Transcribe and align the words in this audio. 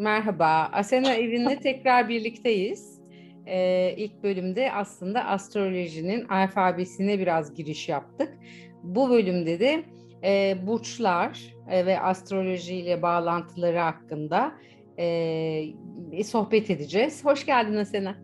Merhaba, 0.00 0.68
Asena 0.72 1.14
evinde 1.14 1.56
tekrar 1.56 2.08
birlikteyiz. 2.08 3.00
Ee, 3.46 3.94
ilk 3.96 4.22
bölümde 4.22 4.72
aslında 4.72 5.24
astrolojinin 5.24 6.28
alfabesine 6.28 7.18
biraz 7.18 7.54
giriş 7.54 7.88
yaptık. 7.88 8.38
Bu 8.82 9.10
bölümde 9.10 9.60
de 9.60 9.84
e, 10.24 10.54
burçlar 10.66 11.54
e, 11.70 11.86
ve 11.86 12.00
astrolojiyle 12.00 13.02
bağlantıları 13.02 13.78
hakkında 13.78 14.52
e, 14.98 16.24
sohbet 16.24 16.70
edeceğiz. 16.70 17.24
Hoş 17.24 17.46
geldin 17.46 17.76
Asena. 17.76 18.16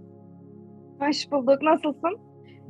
Hoş 1.01 1.31
bulduk. 1.33 1.63
Nasılsın? 1.63 2.19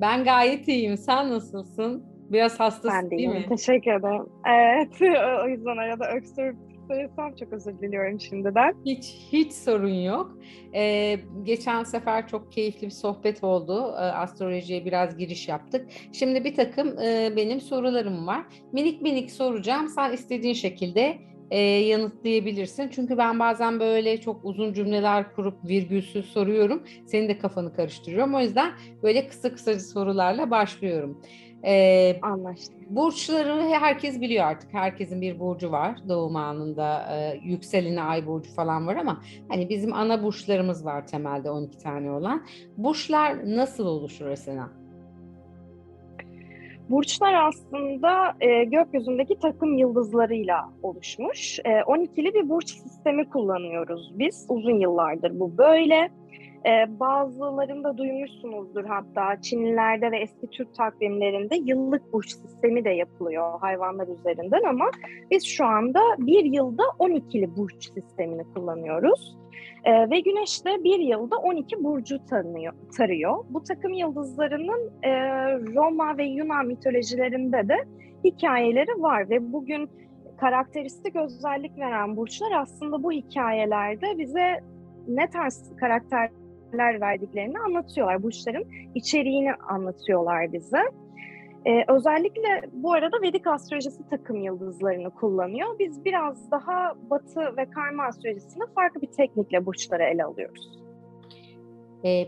Ben 0.00 0.24
gayet 0.24 0.68
iyiyim. 0.68 0.96
Sen 0.96 1.30
nasılsın? 1.30 2.04
Biraz 2.30 2.60
hastasın 2.60 3.00
ben 3.02 3.06
de 3.06 3.10
değil 3.10 3.28
mi? 3.28 3.46
Teşekkür 3.48 3.90
ederim. 3.90 4.26
Evet, 4.46 4.92
o 5.44 5.48
yüzden 5.48 5.76
arada 5.76 6.12
öksürüp 6.12 6.56
söylesem 6.88 7.34
çok 7.34 7.52
özür 7.52 7.78
diliyorum 7.78 8.20
şimdiden. 8.20 8.74
Hiç 8.86 9.14
hiç 9.32 9.52
sorun 9.52 9.94
yok. 9.94 10.38
Ee, 10.74 11.18
geçen 11.42 11.84
sefer 11.84 12.28
çok 12.28 12.52
keyifli 12.52 12.86
bir 12.86 12.92
sohbet 12.92 13.44
oldu. 13.44 13.94
Ee, 13.96 14.00
astrolojiye 14.00 14.84
biraz 14.84 15.16
giriş 15.16 15.48
yaptık. 15.48 15.88
Şimdi 16.12 16.44
bir 16.44 16.54
takım 16.54 16.98
e, 16.98 17.32
benim 17.36 17.60
sorularım 17.60 18.26
var. 18.26 18.46
Minik 18.72 19.02
minik 19.02 19.30
soracağım. 19.30 19.88
Sen 19.88 20.12
istediğin 20.12 20.54
şekilde 20.54 21.18
e, 21.50 21.58
yanıtlayabilirsin. 21.60 22.88
Çünkü 22.88 23.18
ben 23.18 23.38
bazen 23.38 23.80
böyle 23.80 24.20
çok 24.20 24.44
uzun 24.44 24.72
cümleler 24.72 25.32
kurup 25.34 25.68
virgülsüz 25.68 26.26
soruyorum. 26.26 26.82
Senin 27.06 27.28
de 27.28 27.38
kafanı 27.38 27.72
karıştırıyorum. 27.72 28.34
O 28.34 28.40
yüzden 28.40 28.72
böyle 29.02 29.28
kısa 29.28 29.52
kısa 29.52 29.80
sorularla 29.80 30.50
başlıyorum. 30.50 31.22
Ee, 31.66 32.16
Anlaştık. 32.22 32.90
Burçları 32.90 33.62
herkes 33.62 34.20
biliyor 34.20 34.44
artık. 34.44 34.74
Herkesin 34.74 35.20
bir 35.20 35.40
burcu 35.40 35.72
var. 35.72 35.98
Doğum 36.08 36.36
anında 36.36 37.16
e, 37.16 37.40
yükseleni 37.44 38.02
ay 38.02 38.26
burcu 38.26 38.50
falan 38.54 38.86
var 38.86 38.96
ama 38.96 39.22
hani 39.48 39.68
bizim 39.68 39.94
ana 39.94 40.22
burçlarımız 40.22 40.84
var 40.84 41.06
temelde 41.06 41.50
12 41.50 41.78
tane 41.78 42.10
olan. 42.10 42.42
Burçlar 42.76 43.56
nasıl 43.56 43.86
oluşur 43.86 44.26
Asena? 44.26 44.70
Burçlar 46.90 47.34
aslında 47.48 48.34
e, 48.40 48.64
gökyüzündeki 48.64 49.38
takım 49.38 49.78
yıldızlarıyla 49.78 50.70
oluşmuş. 50.82 51.58
E, 51.64 51.70
12'li 51.70 52.34
bir 52.34 52.48
burç 52.48 52.68
sistemi 52.68 53.30
kullanıyoruz 53.30 54.12
biz. 54.18 54.46
Uzun 54.48 54.80
yıllardır 54.80 55.40
bu 55.40 55.58
böyle. 55.58 56.10
Ee, 56.66 57.00
bazılarında 57.00 57.98
duymuşsunuzdur 57.98 58.84
hatta 58.84 59.40
Çinlilerde 59.40 60.10
ve 60.10 60.18
eski 60.18 60.50
Türk 60.50 60.74
takvimlerinde 60.74 61.56
yıllık 61.56 62.12
burç 62.12 62.30
sistemi 62.30 62.84
de 62.84 62.90
yapılıyor 62.90 63.60
hayvanlar 63.60 64.08
üzerinden 64.08 64.62
ama 64.68 64.90
biz 65.30 65.46
şu 65.46 65.64
anda 65.64 66.00
bir 66.18 66.44
yılda 66.44 66.82
12'li 66.82 67.56
burç 67.56 67.92
sistemini 67.94 68.44
kullanıyoruz. 68.54 69.36
Ee, 69.84 70.10
ve 70.10 70.20
Güneş 70.20 70.64
de 70.64 70.84
bir 70.84 70.98
yılda 70.98 71.36
12 71.36 71.84
burcu 71.84 72.24
tanıyor, 72.26 72.72
tarıyor. 72.96 73.44
Bu 73.50 73.62
takım 73.62 73.92
yıldızlarının 73.92 74.90
e, 75.02 75.10
Roma 75.74 76.18
ve 76.18 76.24
Yunan 76.24 76.66
mitolojilerinde 76.66 77.68
de 77.68 77.76
hikayeleri 78.24 79.02
var 79.02 79.30
ve 79.30 79.52
bugün 79.52 79.90
karakteristik 80.36 81.16
özellik 81.16 81.78
veren 81.78 82.16
burçlar 82.16 82.52
aslında 82.52 83.02
bu 83.02 83.12
hikayelerde 83.12 84.18
bize 84.18 84.60
ne 85.08 85.30
tarz 85.30 85.76
karakter 85.76 86.30
karakterler 86.76 87.00
verdiklerini 87.00 87.58
anlatıyorlar. 87.58 88.22
Bu 88.22 88.30
işlerin 88.30 88.68
içeriğini 88.94 89.54
anlatıyorlar 89.54 90.52
bize. 90.52 90.82
Ee, 91.66 91.84
özellikle 91.88 92.62
bu 92.72 92.92
arada 92.92 93.16
Vedik 93.22 93.46
astrolojisi 93.46 94.08
takım 94.10 94.42
yıldızlarını 94.42 95.10
kullanıyor. 95.10 95.78
Biz 95.78 96.04
biraz 96.04 96.50
daha 96.50 96.94
Batı 97.10 97.56
ve 97.56 97.70
Karma 97.70 98.04
astrolojisinde 98.04 98.64
farklı 98.74 99.02
bir 99.02 99.06
teknikle 99.06 99.66
burçları 99.66 100.02
ele 100.02 100.24
alıyoruz. 100.24 100.78
Ee, 102.04 102.26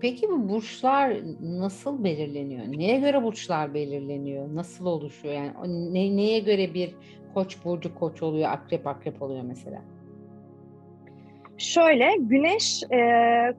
peki 0.00 0.28
bu 0.28 0.48
burçlar 0.48 1.16
nasıl 1.40 2.04
belirleniyor? 2.04 2.64
Neye 2.66 3.00
göre 3.00 3.22
burçlar 3.22 3.74
belirleniyor? 3.74 4.54
Nasıl 4.54 4.86
oluşuyor? 4.86 5.34
Yani 5.34 5.94
ne, 5.94 6.16
neye 6.16 6.38
göre 6.38 6.74
bir 6.74 6.94
koç 7.34 7.64
burcu 7.64 7.94
koç 7.94 8.22
oluyor, 8.22 8.50
akrep 8.50 8.86
akrep 8.86 9.22
oluyor 9.22 9.42
mesela? 9.42 9.82
Şöyle 11.58 12.16
Güneş 12.18 12.82
e, 12.92 13.00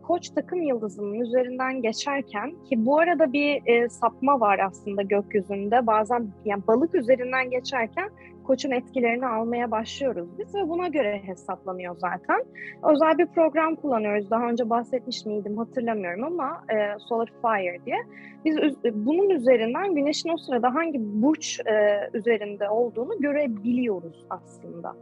Koç 0.03 0.29
takım 0.29 0.61
yıldızının 0.61 1.13
üzerinden 1.13 1.81
geçerken 1.81 2.51
ki 2.51 2.85
bu 2.85 2.99
arada 2.99 3.33
bir 3.33 3.61
e, 3.65 3.89
sapma 3.89 4.39
var 4.39 4.59
aslında 4.59 5.01
gökyüzünde. 5.01 5.87
Bazen 5.87 6.27
yani 6.45 6.63
balık 6.67 6.95
üzerinden 6.95 7.49
geçerken 7.49 8.09
Koç'un 8.43 8.71
etkilerini 8.71 9.27
almaya 9.27 9.71
başlıyoruz 9.71 10.29
biz 10.39 10.55
ve 10.55 10.69
buna 10.69 10.87
göre 10.87 11.21
hesaplanıyor 11.25 11.95
zaten. 11.97 12.43
Özel 12.83 13.17
bir 13.17 13.25
program 13.25 13.75
kullanıyoruz. 13.75 14.31
Daha 14.31 14.49
önce 14.49 14.69
bahsetmiş 14.69 15.25
miydim 15.25 15.57
hatırlamıyorum 15.57 16.23
ama 16.23 16.63
e, 16.69 16.99
Solar 16.99 17.29
Fire 17.41 17.85
diye. 17.85 17.97
Biz 18.45 18.57
bunun 18.93 19.29
üzerinden 19.29 19.95
Güneş'in 19.95 20.29
o 20.29 20.37
sırada 20.37 20.75
hangi 20.75 20.99
burç 21.01 21.59
e, 21.59 21.99
üzerinde 22.13 22.69
olduğunu 22.69 23.19
görebiliyoruz 23.19 24.25
aslında. 24.29 24.95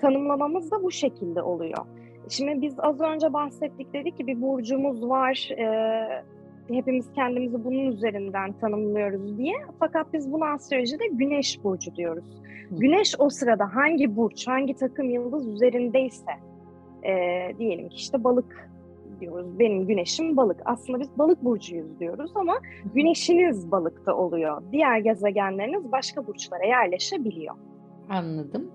Tanımlamamız 0.00 0.70
da 0.70 0.82
bu 0.82 0.90
şekilde 0.90 1.42
oluyor. 1.42 1.86
Şimdi 2.28 2.62
biz 2.62 2.74
az 2.78 3.00
önce 3.00 3.32
bahsettik 3.32 3.92
dedik 3.92 4.16
ki 4.16 4.26
bir 4.26 4.42
burcumuz 4.42 5.08
var. 5.08 5.50
E, 5.58 6.24
hepimiz 6.74 7.12
kendimizi 7.14 7.64
bunun 7.64 7.86
üzerinden 7.86 8.52
tanımlıyoruz 8.52 9.38
diye. 9.38 9.54
Fakat 9.78 10.12
biz 10.12 10.32
bunu 10.32 10.44
astrolojide 10.44 11.06
güneş 11.06 11.64
burcu 11.64 11.96
diyoruz. 11.96 12.42
Hı. 12.68 12.76
Güneş 12.76 13.14
o 13.18 13.30
sırada 13.30 13.74
hangi 13.74 14.16
burç, 14.16 14.48
hangi 14.48 14.74
takım 14.74 15.10
yıldız 15.10 15.48
üzerindeyse 15.48 16.32
e, 17.02 17.12
diyelim 17.58 17.88
ki 17.88 17.96
işte 17.96 18.24
balık 18.24 18.68
diyoruz. 19.20 19.58
Benim 19.58 19.86
güneşim 19.86 20.36
balık. 20.36 20.60
Aslında 20.64 21.00
biz 21.00 21.18
balık 21.18 21.44
burcuyuz 21.44 22.00
diyoruz 22.00 22.30
ama 22.34 22.54
güneşiniz 22.94 23.70
balıkta 23.70 24.14
oluyor. 24.14 24.62
Diğer 24.72 24.98
gezegenleriniz 24.98 25.92
başka 25.92 26.26
burçlara 26.26 26.64
yerleşebiliyor. 26.66 27.54
Anladım. 28.10 28.70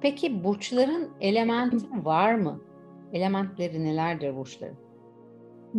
Peki 0.00 0.44
burçların 0.44 1.08
elementi 1.20 1.76
var 2.04 2.34
mı? 2.34 2.60
Elementleri 3.12 3.84
nelerdir 3.84 4.36
burçların? 4.36 4.76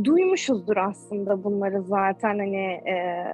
Duymuşuzdur 0.04 0.78
aslında 0.78 1.44
bunları 1.44 1.82
zaten 1.82 2.40
hani 2.40 2.66
e, 2.66 3.26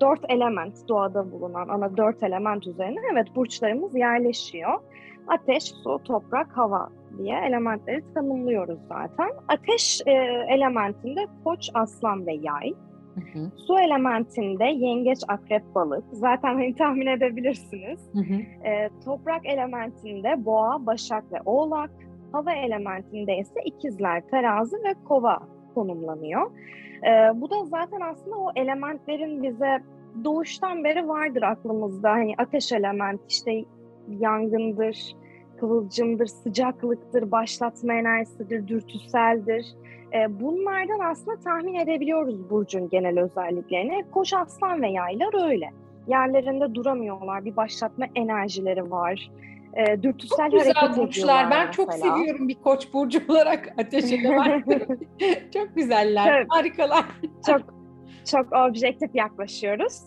dört 0.00 0.20
element 0.28 0.88
doğada 0.88 1.32
bulunan 1.32 1.68
ana 1.68 1.96
dört 1.96 2.22
element 2.22 2.66
üzerine 2.66 3.00
evet 3.12 3.26
burçlarımız 3.36 3.96
yerleşiyor. 3.96 4.80
Ateş, 5.28 5.64
su, 5.64 6.00
toprak, 6.04 6.56
hava 6.56 6.88
diye 7.18 7.40
elementleri 7.48 8.14
tanımlıyoruz 8.14 8.78
zaten. 8.88 9.30
Ateş 9.48 10.00
e, 10.06 10.12
elementinde 10.48 11.26
koç, 11.44 11.70
aslan 11.74 12.26
ve 12.26 12.32
yay. 12.32 12.72
Hı 13.14 13.38
hı. 13.38 13.50
Su 13.56 13.78
elementinde 13.78 14.64
yengeç, 14.64 15.18
akrep, 15.28 15.62
balık. 15.74 16.04
Zaten 16.12 16.54
hani 16.54 16.74
tahmin 16.74 17.06
edebilirsiniz. 17.06 18.00
Hı 18.12 18.18
hı. 18.18 18.68
E, 18.68 18.90
toprak 19.04 19.46
elementinde 19.46 20.44
boğa, 20.44 20.86
başak 20.86 21.32
ve 21.32 21.36
oğlak. 21.44 21.90
Hava 22.32 22.52
elementinde 22.52 23.36
ise 23.36 23.60
ikizler, 23.64 24.22
terazi 24.30 24.76
ve 24.76 24.94
kova 25.04 25.38
konumlanıyor. 25.74 26.50
Ee, 27.06 27.40
bu 27.40 27.50
da 27.50 27.64
zaten 27.64 28.00
aslında 28.00 28.36
o 28.36 28.50
elementlerin 28.56 29.42
bize 29.42 29.78
doğuştan 30.24 30.84
beri 30.84 31.08
vardır 31.08 31.42
aklımızda. 31.42 32.10
Hani 32.10 32.34
ateş 32.38 32.72
element 32.72 33.20
işte 33.28 33.64
yangındır, 34.08 35.16
kıvılcımdır, 35.60 36.26
sıcaklıktır, 36.26 37.30
başlatma 37.30 37.94
enerjisidir, 37.94 38.68
dürtüseldir. 38.68 39.66
Ee, 40.14 40.40
bunlardan 40.40 40.98
aslında 41.10 41.36
tahmin 41.40 41.74
edebiliyoruz 41.74 42.50
burcun 42.50 42.88
genel 42.88 43.20
özelliklerini. 43.20 44.04
Koç 44.10 44.34
aslan 44.34 44.82
ve 44.82 44.90
yaylar 44.90 45.50
öyle. 45.50 45.70
Yerlerinde 46.08 46.74
duramıyorlar, 46.74 47.44
bir 47.44 47.56
başlatma 47.56 48.06
enerjileri 48.14 48.90
var 48.90 49.30
e, 49.76 50.02
dürtüsel 50.02 50.50
çok 50.50 50.60
güzel 50.60 50.96
burçlar. 50.96 51.50
Ben 51.50 51.70
çok 51.70 51.88
mesela. 51.88 52.16
seviyorum 52.16 52.48
bir 52.48 52.54
koç 52.54 52.92
burcu 52.92 53.20
olarak 53.28 53.74
ateş 53.78 54.12
eden. 54.12 54.62
çok 55.54 55.76
güzeller, 55.76 56.38
evet. 56.38 56.46
harikalar. 56.50 57.04
Çok 57.46 57.82
çok 58.30 58.52
objektif 58.52 59.14
yaklaşıyoruz. 59.14 60.04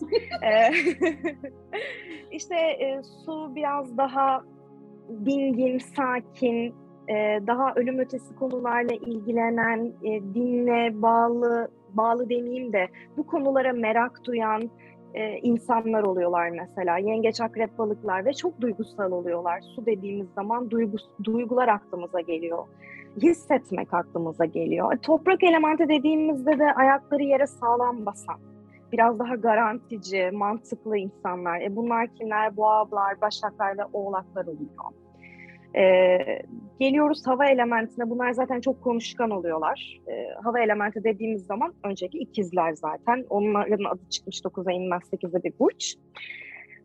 İşte 2.30 2.54
e, 2.54 3.02
su 3.24 3.54
biraz 3.54 3.96
daha 3.96 4.44
dingin, 5.24 5.78
sakin, 5.78 6.74
e, 7.08 7.40
daha 7.46 7.74
ölüm 7.74 7.98
ötesi 7.98 8.34
konularla 8.34 8.94
ilgilenen, 8.94 9.92
e, 10.02 10.34
dinle 10.34 11.02
bağlı, 11.02 11.70
bağlı 11.92 12.28
demeyeyim 12.30 12.72
de 12.72 12.88
bu 13.16 13.26
konulara 13.26 13.72
merak 13.72 14.24
duyan, 14.24 14.70
e, 15.16 15.38
insanlar 15.42 16.02
oluyorlar 16.02 16.48
mesela. 16.48 16.98
Yengeç, 16.98 17.40
akrep, 17.40 17.78
balıklar 17.78 18.24
ve 18.24 18.32
çok 18.32 18.60
duygusal 18.60 19.12
oluyorlar. 19.12 19.60
Su 19.60 19.86
dediğimiz 19.86 20.26
zaman 20.34 20.70
duygu, 20.70 20.96
duygular 21.24 21.68
aklımıza 21.68 22.20
geliyor. 22.20 22.64
Hissetmek 23.22 23.94
aklımıza 23.94 24.44
geliyor. 24.44 24.94
E, 24.94 24.98
toprak 24.98 25.44
elementi 25.44 25.88
dediğimizde 25.88 26.58
de 26.58 26.72
ayakları 26.72 27.22
yere 27.22 27.46
sağlam 27.46 28.06
basan, 28.06 28.36
biraz 28.92 29.18
daha 29.18 29.34
garantici, 29.34 30.30
mantıklı 30.30 30.96
insanlar. 30.96 31.60
E 31.60 31.76
bunlar 31.76 32.14
kimler? 32.14 32.56
Boğalar, 32.56 33.20
başaklar 33.20 33.78
ve 33.78 33.82
oğlaklar 33.92 34.42
oluyor. 34.46 35.05
Ee, 35.76 36.18
geliyoruz 36.80 37.26
hava 37.26 37.46
elementine. 37.46 38.10
Bunlar 38.10 38.32
zaten 38.32 38.60
çok 38.60 38.82
konuşkan 38.82 39.30
oluyorlar. 39.30 40.00
Ee, 40.08 40.28
hava 40.44 40.60
elementi 40.60 41.04
dediğimiz 41.04 41.46
zaman 41.46 41.74
önceki 41.84 42.18
ikizler 42.18 42.72
zaten. 42.72 43.24
Onların 43.30 43.84
adı 43.84 44.00
çıkmış 44.10 44.40
9'a 44.40 44.72
inmez 44.72 45.02
8'e 45.02 45.44
bir 45.44 45.58
burç. 45.58 45.94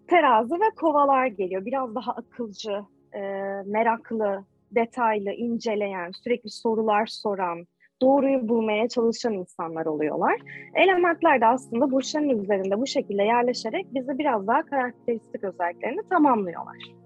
Terazi 0.08 0.54
ve 0.54 0.70
kovalar 0.76 1.28
geliyor. 1.28 1.66
Biraz 1.66 1.96
daha 1.96 2.12
akılcı, 2.12 2.80
e, 3.14 3.20
meraklı, 3.66 4.46
detaylı, 4.72 5.32
inceleyen, 5.32 6.12
sürekli 6.24 6.50
sorular 6.50 7.06
soran, 7.06 7.66
doğruyu 8.02 8.50
bulmaya 8.50 8.90
çalışan 8.90 9.34
insanlar 9.34 9.86
oluyorlar. 9.86 10.40
Elementler 10.76 11.42
de 11.42 11.46
aslında 11.46 11.92
burçların 11.92 12.30
üzerinde 12.30 12.82
bu 12.82 12.88
şekilde 12.88 13.24
yerleşerek 13.24 13.94
bizi 13.94 14.18
biraz 14.18 14.48
daha 14.48 14.62
karakteristik 14.62 15.44
özelliklerini 15.44 16.02
tamamlıyorlar. 16.10 17.02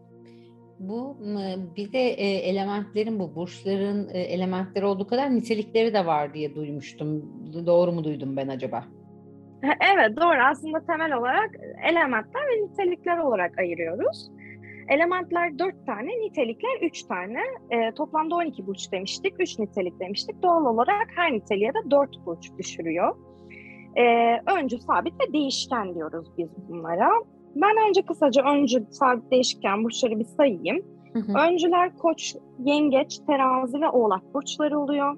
Bu 0.89 1.17
bir 1.75 1.93
de 1.93 1.99
e, 1.99 2.27
elementlerin 2.27 3.19
bu 3.19 3.35
burçların 3.35 4.09
e, 4.09 4.19
elementleri 4.19 4.85
olduğu 4.85 5.07
kadar 5.07 5.35
nitelikleri 5.35 5.93
de 5.93 6.05
var 6.05 6.33
diye 6.33 6.55
duymuştum. 6.55 7.25
Doğru 7.65 7.91
mu 7.91 8.03
duydum 8.03 8.37
ben 8.37 8.47
acaba? 8.47 8.83
Evet 9.63 10.17
doğru. 10.17 10.37
Aslında 10.51 10.85
temel 10.85 11.13
olarak 11.13 11.49
elementler 11.89 12.41
ve 12.41 12.63
nitelikler 12.63 13.17
olarak 13.17 13.59
ayırıyoruz. 13.59 14.31
Elementler 14.89 15.59
dört 15.59 15.85
tane, 15.85 16.09
nitelikler 16.09 16.81
üç 16.81 17.03
tane. 17.03 17.39
E, 17.71 17.91
toplamda 17.91 18.35
12 18.35 18.67
burç 18.67 18.91
demiştik, 18.91 19.33
üç 19.39 19.59
nitelik 19.59 19.99
demiştik. 19.99 20.43
Doğal 20.43 20.65
olarak 20.65 21.07
her 21.15 21.33
niteliğe 21.33 21.69
de 21.69 21.91
dört 21.91 22.25
burç 22.25 22.51
düşürüyor. 22.57 23.15
E, 23.95 24.03
öncü, 24.57 24.77
sabit 24.77 25.13
ve 25.13 25.33
değişken 25.33 25.95
diyoruz 25.95 26.27
biz 26.37 26.49
bunlara. 26.69 27.09
Ben 27.55 27.89
önce 27.89 28.01
kısaca 28.01 28.43
öncü, 28.43 28.85
sabit, 28.89 29.31
değişken 29.31 29.83
burçları 29.83 30.19
bir 30.19 30.25
sayayım. 30.25 30.85
Hı 31.13 31.19
hı. 31.19 31.47
Öncüler 31.47 31.97
koç, 31.97 32.35
yengeç, 32.59 33.19
terazi 33.27 33.81
ve 33.81 33.89
oğlak 33.89 34.33
burçları 34.33 34.79
oluyor. 34.79 35.17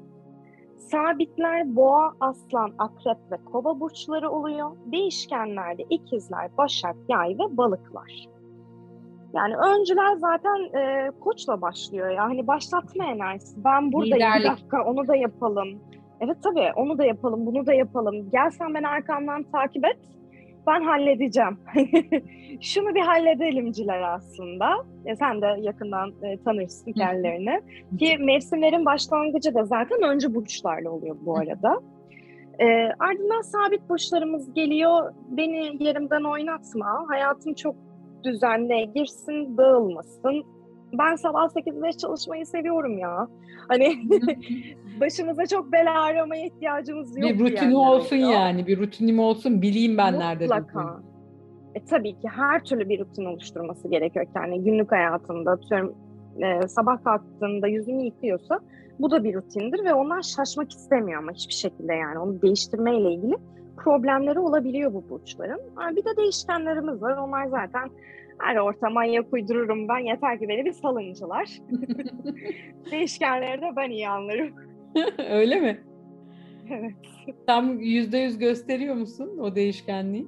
Sabitler 0.77 1.75
boğa, 1.75 2.13
aslan, 2.19 2.71
akrep 2.77 3.17
ve 3.31 3.37
kova 3.51 3.79
burçları 3.79 4.29
oluyor. 4.29 4.71
Değişkenlerde 4.85 5.83
ikizler, 5.89 6.57
başak, 6.57 6.95
yay 7.09 7.29
ve 7.29 7.57
balıklar. 7.57 8.27
Yani 9.33 9.55
öncüler 9.57 10.15
zaten 10.15 10.79
e, 10.79 11.11
koçla 11.19 11.61
başlıyor 11.61 12.09
ya. 12.09 12.23
Hani 12.23 12.47
başlatma 12.47 13.05
enerjisi. 13.05 13.63
Ben 13.63 13.93
buradayım 13.93 14.15
Liderlik. 14.15 14.45
bir 14.45 14.51
dakika 14.51 14.83
onu 14.83 15.07
da 15.07 15.15
yapalım. 15.15 15.79
Evet 16.21 16.37
tabii 16.43 16.71
onu 16.75 16.97
da 16.97 17.05
yapalım, 17.05 17.45
bunu 17.45 17.65
da 17.65 17.73
yapalım. 17.73 18.29
Gel 18.31 18.49
sen 18.49 18.73
beni 18.73 18.87
arkamdan 18.87 19.43
takip 19.43 19.85
et. 19.85 19.97
Ben 20.67 20.83
halledeceğim. 20.83 21.57
Şunu 22.61 22.95
bir 22.95 23.01
halledelimciler 23.01 24.01
aslında. 24.01 24.69
E, 25.05 25.15
sen 25.15 25.41
de 25.41 25.55
yakından 25.61 26.13
e, 26.23 26.37
tanırsın 26.43 26.93
kendilerini. 26.93 27.61
Ki 27.99 28.17
mevsimlerin 28.19 28.85
başlangıcı 28.85 29.53
da 29.53 29.65
zaten 29.65 30.01
öncü 30.03 30.35
burçlarla 30.35 30.89
oluyor 30.89 31.15
bu 31.21 31.37
arada. 31.37 31.79
E, 32.59 32.65
ardından 32.99 33.41
sabit 33.41 33.89
burçlarımız 33.89 34.53
geliyor. 34.53 35.13
Beni 35.27 35.83
yerimden 35.83 36.23
oynatma. 36.23 37.05
Hayatım 37.07 37.53
çok 37.53 37.75
düzenle 38.23 38.85
girsin, 38.95 39.57
dağılmasın. 39.57 40.56
Ben 40.93 41.15
sabah 41.15 41.49
8'de 41.49 41.97
çalışmayı 41.97 42.45
seviyorum 42.45 42.97
ya. 42.97 43.27
Hani 43.67 43.95
başımıza 44.99 45.45
çok 45.45 45.71
bela 45.71 46.01
aramaya 46.01 46.45
ihtiyacımız 46.45 47.17
yok. 47.17 47.29
Bir 47.29 47.39
rutinim 47.39 47.75
olsun 47.75 48.15
ya. 48.15 48.31
yani. 48.31 48.67
Bir 48.67 48.79
rutinim 48.79 49.19
olsun. 49.19 49.61
Bileyim 49.61 49.97
ben 49.97 50.13
Mutlaka. 50.13 50.29
nerede 50.29 50.43
Mutlaka. 50.43 51.01
E, 51.75 51.85
tabii 51.85 52.19
ki 52.19 52.27
her 52.27 52.63
türlü 52.63 52.89
bir 52.89 52.99
rutin 52.99 53.25
oluşturması 53.25 53.87
gerekiyor. 53.87 54.25
Yani 54.35 54.63
günlük 54.63 54.91
hayatında 54.91 55.51
atıyorum 55.51 55.95
e, 56.39 56.67
sabah 56.67 57.03
kalktığında 57.03 57.67
yüzünü 57.67 58.03
yıkıyorsa 58.03 58.59
bu 58.99 59.11
da 59.11 59.23
bir 59.23 59.33
rutindir 59.33 59.85
ve 59.85 59.93
ondan 59.93 60.21
şaşmak 60.21 60.71
istemiyor 60.71 61.19
ama 61.19 61.31
hiçbir 61.31 61.53
şekilde 61.53 61.93
yani 61.93 62.19
onu 62.19 62.41
değiştirmeyle 62.41 63.11
ilgili 63.11 63.35
problemleri 63.77 64.39
olabiliyor 64.39 64.93
bu 64.93 65.09
burçların. 65.09 65.59
Bir 65.95 66.05
de 66.05 66.17
değişkenlerimiz 66.17 67.01
var. 67.01 67.17
Onlar 67.17 67.45
zaten 67.45 67.89
her 68.39 68.55
ortama 68.55 68.99
ayak 68.99 69.33
uydururum 69.33 69.87
ben. 69.87 69.97
Yeter 69.99 70.39
ki 70.39 70.49
beni 70.49 70.65
bir 70.65 70.73
salıncılar. 70.73 71.49
Değişkenleri 72.91 73.61
de 73.61 73.75
ben 73.75 73.89
iyi 73.89 74.09
anlarım. 74.09 74.55
Öyle 75.29 75.59
mi? 75.59 75.83
Evet. 76.71 76.93
Tam 77.47 77.79
yüzde 77.79 78.17
yüz 78.17 78.37
gösteriyor 78.37 78.95
musun 78.95 79.37
o 79.37 79.55
değişkenliği? 79.55 80.27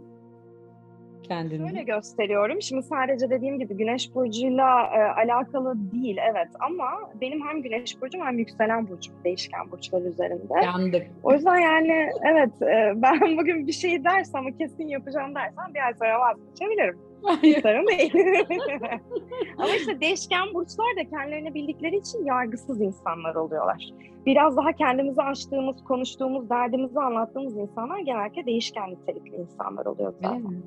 Kendini? 1.29 1.69
Şöyle 1.69 1.83
gösteriyorum. 1.83 2.61
Şimdi 2.61 2.83
sadece 2.83 3.29
dediğim 3.29 3.59
gibi 3.59 3.77
güneş 3.77 4.15
burcuyla 4.15 4.85
e, 4.85 4.99
alakalı 4.99 5.91
değil 5.91 6.17
evet 6.31 6.47
ama 6.59 6.89
benim 7.21 7.47
hem 7.47 7.61
güneş 7.61 8.01
burcum 8.01 8.21
hem 8.21 8.39
yükselen 8.39 8.87
burcum 8.87 9.15
değişken 9.23 9.71
burçlar 9.71 10.01
üzerinde. 10.01 10.53
Yandık. 10.63 11.07
O 11.23 11.33
yüzden 11.33 11.57
yani 11.57 12.09
evet 12.33 12.61
e, 12.61 12.93
ben 13.01 13.37
bugün 13.37 13.67
bir 13.67 13.71
şey 13.71 14.03
dersem 14.03 14.41
ama 14.41 14.57
kesin 14.57 14.87
yapacağım 14.87 15.35
dersem 15.35 15.73
bir 15.73 15.85
ay 15.85 15.93
sonra 15.93 16.19
vazgeçebilirim. 16.19 16.97
Değil. 17.41 17.63
ama 19.57 19.75
işte 19.75 20.01
değişken 20.01 20.53
burçlar 20.53 20.95
da 20.99 21.09
kendilerini 21.09 21.53
bildikleri 21.53 21.95
için 21.97 22.25
yargısız 22.25 22.81
insanlar 22.81 23.35
oluyorlar. 23.35 23.89
Biraz 24.25 24.57
daha 24.57 24.71
kendimizi 24.73 25.21
açtığımız, 25.21 25.83
konuştuğumuz, 25.83 26.49
derdimizi 26.49 26.99
anlattığımız 26.99 27.57
insanlar 27.57 27.99
genellikle 27.99 28.45
değişken 28.45 28.91
nitelikli 28.91 29.35
insanlar 29.35 29.85
oluyor 29.85 30.13
zaten. 30.21 30.43
Değil 30.43 30.49
mi? 30.49 30.61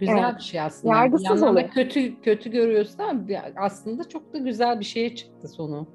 Güzel 0.00 0.24
evet. 0.24 0.36
bir 0.38 0.42
şey 0.42 0.60
aslında. 0.60 0.94
Yargısız 0.94 1.42
bir 1.42 1.46
oluyor. 1.46 1.68
kötü 1.68 2.20
kötü 2.20 2.50
görüyorsun 2.50 2.98
ama 2.98 3.20
aslında 3.56 4.08
çok 4.08 4.32
da 4.32 4.38
güzel 4.38 4.80
bir 4.80 4.84
şeye 4.84 5.14
çıktı 5.14 5.48
sonu. 5.48 5.86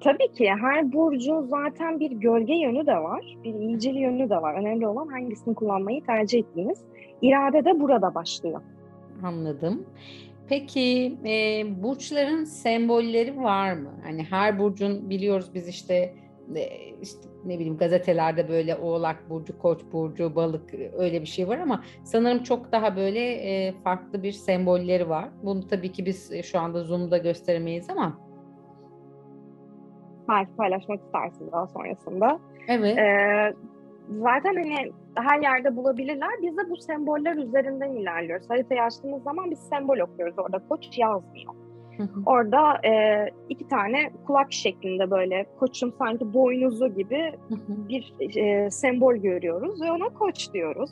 Tabii 0.00 0.32
ki 0.32 0.50
her 0.60 0.92
burcun 0.92 1.42
zaten 1.42 2.00
bir 2.00 2.10
gölge 2.10 2.54
yönü 2.54 2.86
de 2.86 2.94
var, 2.94 3.38
bir 3.44 3.54
iyicil 3.54 3.94
yönü 3.94 4.30
de 4.30 4.36
var. 4.36 4.54
Önemli 4.54 4.86
olan 4.86 5.06
hangisini 5.06 5.54
kullanmayı 5.54 6.04
tercih 6.04 6.38
ettiğiniz. 6.38 6.84
İrade 7.22 7.64
de 7.64 7.80
burada 7.80 8.14
başlıyor. 8.14 8.60
Anladım. 9.22 9.86
Peki 10.48 11.18
e, 11.24 11.62
burçların 11.82 12.44
sembolleri 12.44 13.36
var 13.42 13.72
mı? 13.72 13.90
Hani 14.02 14.22
her 14.22 14.58
burcun 14.58 15.10
biliyoruz 15.10 15.50
biz 15.54 15.68
işte 15.68 16.14
işte 17.02 17.28
ne 17.44 17.54
bileyim 17.54 17.76
gazetelerde 17.76 18.48
böyle 18.48 18.76
Oğlak 18.76 19.30
burcu, 19.30 19.58
Koç 19.58 19.80
burcu, 19.92 20.36
Balık 20.36 20.74
öyle 20.98 21.20
bir 21.20 21.26
şey 21.26 21.48
var 21.48 21.58
ama 21.58 21.84
sanırım 22.04 22.42
çok 22.42 22.72
daha 22.72 22.96
böyle 22.96 23.20
e, 23.20 23.72
farklı 23.84 24.22
bir 24.22 24.32
sembolleri 24.32 25.08
var. 25.08 25.28
Bunu 25.42 25.68
tabii 25.68 25.92
ki 25.92 26.06
biz 26.06 26.32
e, 26.32 26.42
şu 26.42 26.58
anda 26.58 26.84
Zoom'da 26.84 27.18
gösteremeyiz 27.18 27.90
ama. 27.90 28.18
Belki 30.28 30.56
paylaşmak 30.56 31.00
istersiniz 31.00 31.52
daha 31.52 31.66
sonrasında. 31.66 32.40
Evet. 32.68 32.98
Ee, 32.98 33.54
zaten 34.08 34.54
hani 34.54 34.92
her 35.14 35.40
yerde 35.42 35.76
bulabilirler. 35.76 36.30
Biz 36.42 36.56
de 36.56 36.70
bu 36.70 36.76
semboller 36.76 37.36
üzerinden 37.36 37.90
ilerliyoruz. 37.90 38.50
Haritayı 38.50 38.82
açtığımız 38.82 39.22
zaman 39.22 39.50
biz 39.50 39.58
sembol 39.58 39.98
okuyoruz. 39.98 40.38
Orada 40.38 40.62
koç 40.68 40.98
yazmıyor. 40.98 41.54
Orada 42.26 42.86
e, 42.86 43.24
iki 43.48 43.68
tane 43.68 44.10
kulak 44.26 44.52
şeklinde 44.52 45.10
böyle 45.10 45.46
koçun 45.58 45.94
sanki 45.98 46.34
boynuzu 46.34 46.94
gibi 46.94 47.32
bir 47.88 48.14
e, 48.36 48.70
sembol 48.70 49.14
görüyoruz 49.14 49.82
ve 49.82 49.92
ona 49.92 50.08
koç 50.08 50.52
diyoruz. 50.52 50.90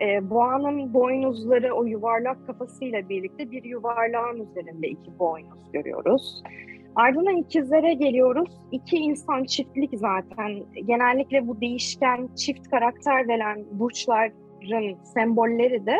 E, 0.00 0.30
boğanın 0.30 0.94
boynuzları 0.94 1.74
o 1.74 1.84
yuvarlak 1.84 2.46
kafasıyla 2.46 3.08
birlikte 3.08 3.50
bir 3.50 3.64
yuvarlağın 3.64 4.40
üzerinde 4.50 4.88
iki 4.88 5.18
boynuz 5.18 5.72
görüyoruz. 5.72 6.42
Ardından 6.96 7.36
ikizlere 7.36 7.94
geliyoruz. 7.94 8.50
İki 8.72 8.96
insan 8.96 9.44
çiftlik 9.44 9.90
zaten. 9.94 10.62
Genellikle 10.86 11.48
bu 11.48 11.60
değişken 11.60 12.28
çift 12.36 12.70
karakter 12.70 13.28
veren 13.28 13.64
burçların 13.72 15.04
sembolleri 15.14 15.86
de 15.86 15.96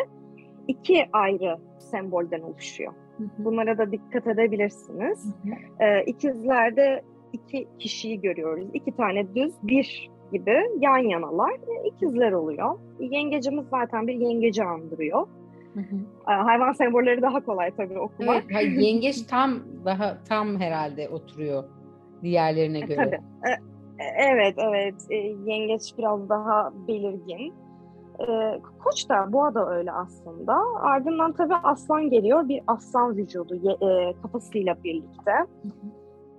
iki 0.68 1.06
ayrı 1.12 1.56
sembolden 1.78 2.40
oluşuyor. 2.40 2.92
Bunlara 3.38 3.78
da 3.78 3.92
dikkat 3.92 4.26
edebilirsiniz. 4.26 5.34
Ee, 5.80 6.02
ikizlerde 6.04 7.02
iki 7.32 7.68
kişiyi 7.78 8.20
görüyoruz. 8.20 8.68
İki 8.74 8.96
tane 8.96 9.34
düz, 9.34 9.54
bir 9.62 10.10
gibi 10.32 10.56
yan 10.80 10.98
yanalar 10.98 11.54
ikizler 11.84 12.32
oluyor. 12.32 12.78
Yengecimiz 13.00 13.66
zaten 13.70 14.06
bir 14.06 14.14
yengeci 14.14 14.64
andırıyor. 14.64 15.26
Hı 15.74 15.80
hı. 15.80 15.96
Ee, 16.28 16.32
hayvan 16.32 16.72
sembolleri 16.72 17.22
daha 17.22 17.44
kolay 17.44 17.70
tabii 17.76 17.98
okumak. 17.98 18.44
Evet, 18.50 18.82
yengeç 18.82 19.22
tam 19.22 19.62
daha 19.84 20.24
tam 20.28 20.60
herhalde 20.60 21.08
oturuyor 21.08 21.64
diğerlerine 22.22 22.78
e, 22.78 22.80
göre. 22.80 22.96
Tabii. 22.96 23.20
E, 23.46 23.52
e, 24.04 24.32
evet, 24.32 24.54
evet. 24.58 24.94
Yengeç 25.46 25.82
biraz 25.98 26.28
daha 26.28 26.72
belirgin. 26.88 27.54
E, 28.20 28.60
koç 28.84 29.08
da 29.08 29.32
boğa 29.32 29.54
da 29.54 29.70
öyle 29.70 29.92
aslında. 29.92 30.56
Ardından 30.80 31.32
tabii 31.32 31.54
aslan 31.54 32.10
geliyor. 32.10 32.48
Bir 32.48 32.62
aslan 32.66 33.16
vücudu 33.16 33.54
e, 33.70 34.14
kafasıyla 34.22 34.76
birlikte. 34.84 35.32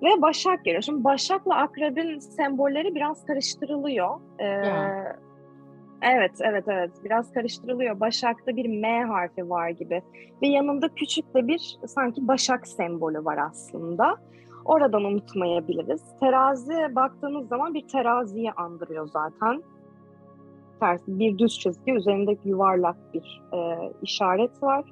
Ve 0.03 0.21
Başak 0.21 0.65
geliyor. 0.65 0.81
Şimdi 0.81 1.03
Başak'la 1.03 1.55
Akrebin 1.55 2.19
sembolleri 2.19 2.95
biraz 2.95 3.25
karıştırılıyor. 3.25 4.19
Ee, 4.39 4.45
Evet, 6.01 6.31
evet, 6.41 6.63
evet. 6.67 6.91
Biraz 7.03 7.33
karıştırılıyor. 7.33 7.99
Başak'ta 7.99 8.55
bir 8.55 8.81
M 8.81 9.03
harfi 9.03 9.49
var 9.49 9.69
gibi. 9.69 10.01
Ve 10.41 10.47
yanında 10.47 10.89
küçük 10.89 11.33
de 11.35 11.47
bir 11.47 11.77
sanki 11.87 12.27
Başak 12.27 12.67
sembolü 12.67 13.25
var 13.25 13.37
aslında. 13.37 14.15
Oradan 14.65 15.03
unutmayabiliriz. 15.03 16.01
Terazi 16.19 16.95
baktığımız 16.95 17.47
zaman 17.47 17.73
bir 17.73 17.87
teraziyi 17.87 18.51
andırıyor 18.51 19.07
zaten. 19.07 19.63
Tersi 20.79 21.19
bir 21.19 21.37
düz 21.37 21.59
çizgi 21.59 21.93
üzerinde 21.93 22.37
yuvarlak 22.45 23.13
bir 23.13 23.41
e, 23.53 23.57
işaret 24.01 24.63
var. 24.63 24.85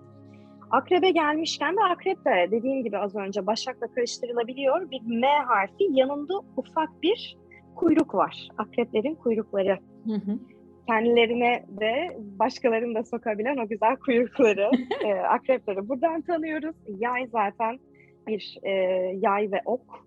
Akrebe 0.71 1.11
gelmişken 1.11 1.75
de 1.75 1.83
akrep 1.83 2.25
de 2.25 2.47
dediğim 2.51 2.83
gibi 2.83 2.97
az 2.97 3.15
önce 3.15 3.47
başakla 3.47 3.87
karıştırılabiliyor. 3.87 4.91
Bir 4.91 5.01
M 5.05 5.27
harfi 5.27 5.83
yanında 5.89 6.33
ufak 6.57 7.03
bir 7.03 7.37
kuyruk 7.75 8.15
var. 8.15 8.47
Akreplerin 8.57 9.15
kuyrukları. 9.15 9.79
Hı 10.05 10.13
hı. 10.13 10.39
Kendilerine 10.87 11.65
de 11.81 12.17
başkalarını 12.19 12.95
da 12.95 13.03
sokabilen 13.03 13.57
o 13.57 13.67
güzel 13.67 13.95
kuyrukları, 13.95 14.69
e, 15.05 15.13
akrepleri 15.13 15.89
buradan 15.89 16.21
tanıyoruz. 16.21 16.75
Yay 16.99 17.27
zaten 17.27 17.79
bir 18.27 18.57
e, 18.63 18.71
yay 19.21 19.51
ve 19.51 19.61
ok. 19.65 20.05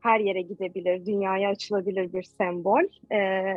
Her 0.00 0.20
yere 0.20 0.40
gidebilir, 0.42 1.06
dünyaya 1.06 1.50
açılabilir 1.50 2.12
bir 2.12 2.22
sembol. 2.22 2.82
E, 3.12 3.54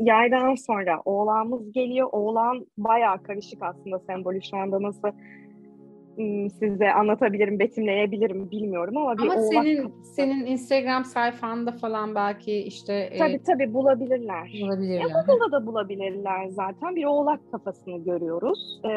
yaydan 0.00 0.54
sonra 0.54 1.02
oğlağımız 1.04 1.72
geliyor. 1.72 2.08
Oğlağın 2.12 2.66
bayağı 2.78 3.22
karışık 3.22 3.62
aslında 3.62 3.98
sembolü 3.98 4.42
şu 4.42 4.56
anda 4.56 4.82
nasıl 4.82 5.08
size 6.58 6.92
anlatabilirim, 6.92 7.58
betimleyebilirim 7.58 8.50
bilmiyorum 8.50 8.96
ama 8.96 9.18
bir 9.18 9.22
ama 9.22 9.34
oğlak 9.34 9.64
senin 9.64 9.82
kapısı. 9.82 10.14
senin 10.14 10.46
Instagram 10.46 11.04
sayfanda 11.04 11.72
falan 11.72 12.14
belki 12.14 12.52
işte 12.52 13.12
tabii 13.18 13.32
e, 13.32 13.42
tabii 13.42 13.74
bulabilirler. 13.74 14.60
Bulabilirler. 14.62 15.00
Ya 15.00 15.06
Google'da 15.08 15.52
da 15.52 15.66
bulabilirler 15.66 16.48
zaten. 16.48 16.96
Bir 16.96 17.04
oğlak 17.04 17.52
kafasını 17.52 18.04
görüyoruz. 18.04 18.80
Ee, 18.84 18.88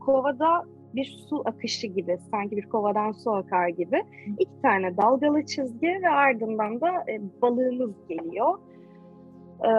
kovada 0.00 0.64
bir 0.94 1.04
su 1.28 1.42
akışı 1.44 1.86
gibi, 1.86 2.18
sanki 2.30 2.56
bir 2.56 2.68
kovadan 2.68 3.12
su 3.12 3.30
akar 3.30 3.68
gibi. 3.68 4.02
İki 4.38 4.62
tane 4.62 4.96
dalgalı 4.96 5.46
çizgi 5.46 5.86
ve 6.02 6.08
ardından 6.08 6.80
da 6.80 6.88
e, 6.88 7.20
balığımız 7.42 7.90
geliyor. 8.08 8.58
Ee, 9.60 9.70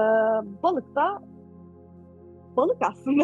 balık 0.63 0.96
da 0.96 1.22
balık 2.58 2.77
aslında. 2.82 3.24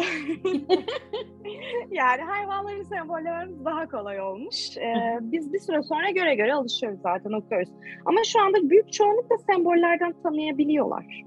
yani 1.90 2.22
hayvanları 2.22 2.84
sembollememiz 2.84 3.64
daha 3.64 3.88
kolay 3.88 4.20
olmuş. 4.20 4.76
Ee, 4.76 5.18
biz 5.20 5.52
bir 5.52 5.58
süre 5.58 5.82
sonra 5.82 6.10
göre 6.10 6.34
göre 6.34 6.54
alışıyoruz 6.54 7.00
zaten 7.02 7.32
okuyoruz. 7.32 7.70
Ama 8.06 8.20
şu 8.24 8.40
anda 8.40 8.70
büyük 8.70 8.92
çoğunlukla 8.92 9.36
sembollerden 9.50 10.14
tanıyabiliyorlar. 10.22 11.24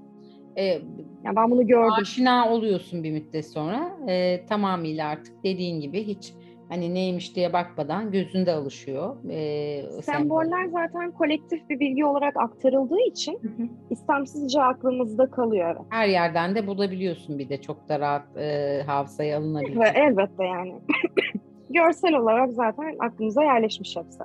Ee, 0.56 0.64
yani 1.24 1.36
ben 1.36 1.50
bunu 1.50 1.66
gördüm. 1.66 1.92
Aşina 2.00 2.48
oluyorsun 2.48 3.04
bir 3.04 3.12
müddet 3.12 3.46
sonra. 3.46 3.96
Ee, 4.08 4.46
tamamıyla 4.46 5.08
artık 5.08 5.44
dediğin 5.44 5.80
gibi 5.80 6.06
hiç 6.06 6.32
hani 6.68 6.94
neymiş 6.94 7.36
diye 7.36 7.52
bakmadan 7.52 8.10
gözünde 8.12 8.52
alışıyor. 8.52 9.16
E, 9.30 10.02
Semboller 10.02 10.64
sembol. 10.64 10.72
zaten 10.72 11.10
kolektif 11.10 11.70
bir 11.70 11.80
bilgi 11.80 12.04
olarak 12.04 12.36
aktarıldığı 12.36 13.00
için 13.00 13.38
hı 13.42 13.48
hı. 13.48 13.68
istemsizce 13.90 14.62
aklımızda 14.62 15.30
kalıyor. 15.30 15.76
Evet. 15.76 15.86
Her 15.88 16.08
yerden 16.08 16.54
de 16.54 16.66
bulabiliyorsun 16.66 17.38
bir 17.38 17.48
de 17.48 17.60
çok 17.60 17.88
da 17.88 18.00
rahat 18.00 18.36
e, 18.36 18.82
hafızaya 18.86 19.38
alınabilir. 19.38 19.80
Ve 19.80 19.88
elbette 19.94 20.44
yani. 20.44 20.74
Görsel 21.70 22.14
olarak 22.14 22.52
zaten 22.52 22.96
aklımıza 22.98 23.44
yerleşmiş 23.44 23.96
hepsi. 23.96 24.22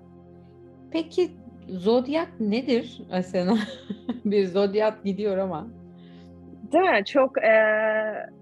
Peki 0.92 1.30
zodyak 1.68 2.40
nedir 2.40 3.02
Asena? 3.12 3.58
bir 4.26 4.46
zodyak 4.46 5.04
gidiyor 5.04 5.38
ama. 5.38 5.68
Değil 6.72 6.90
mi? 6.90 7.06
Çok 7.06 7.44
e, 7.44 7.54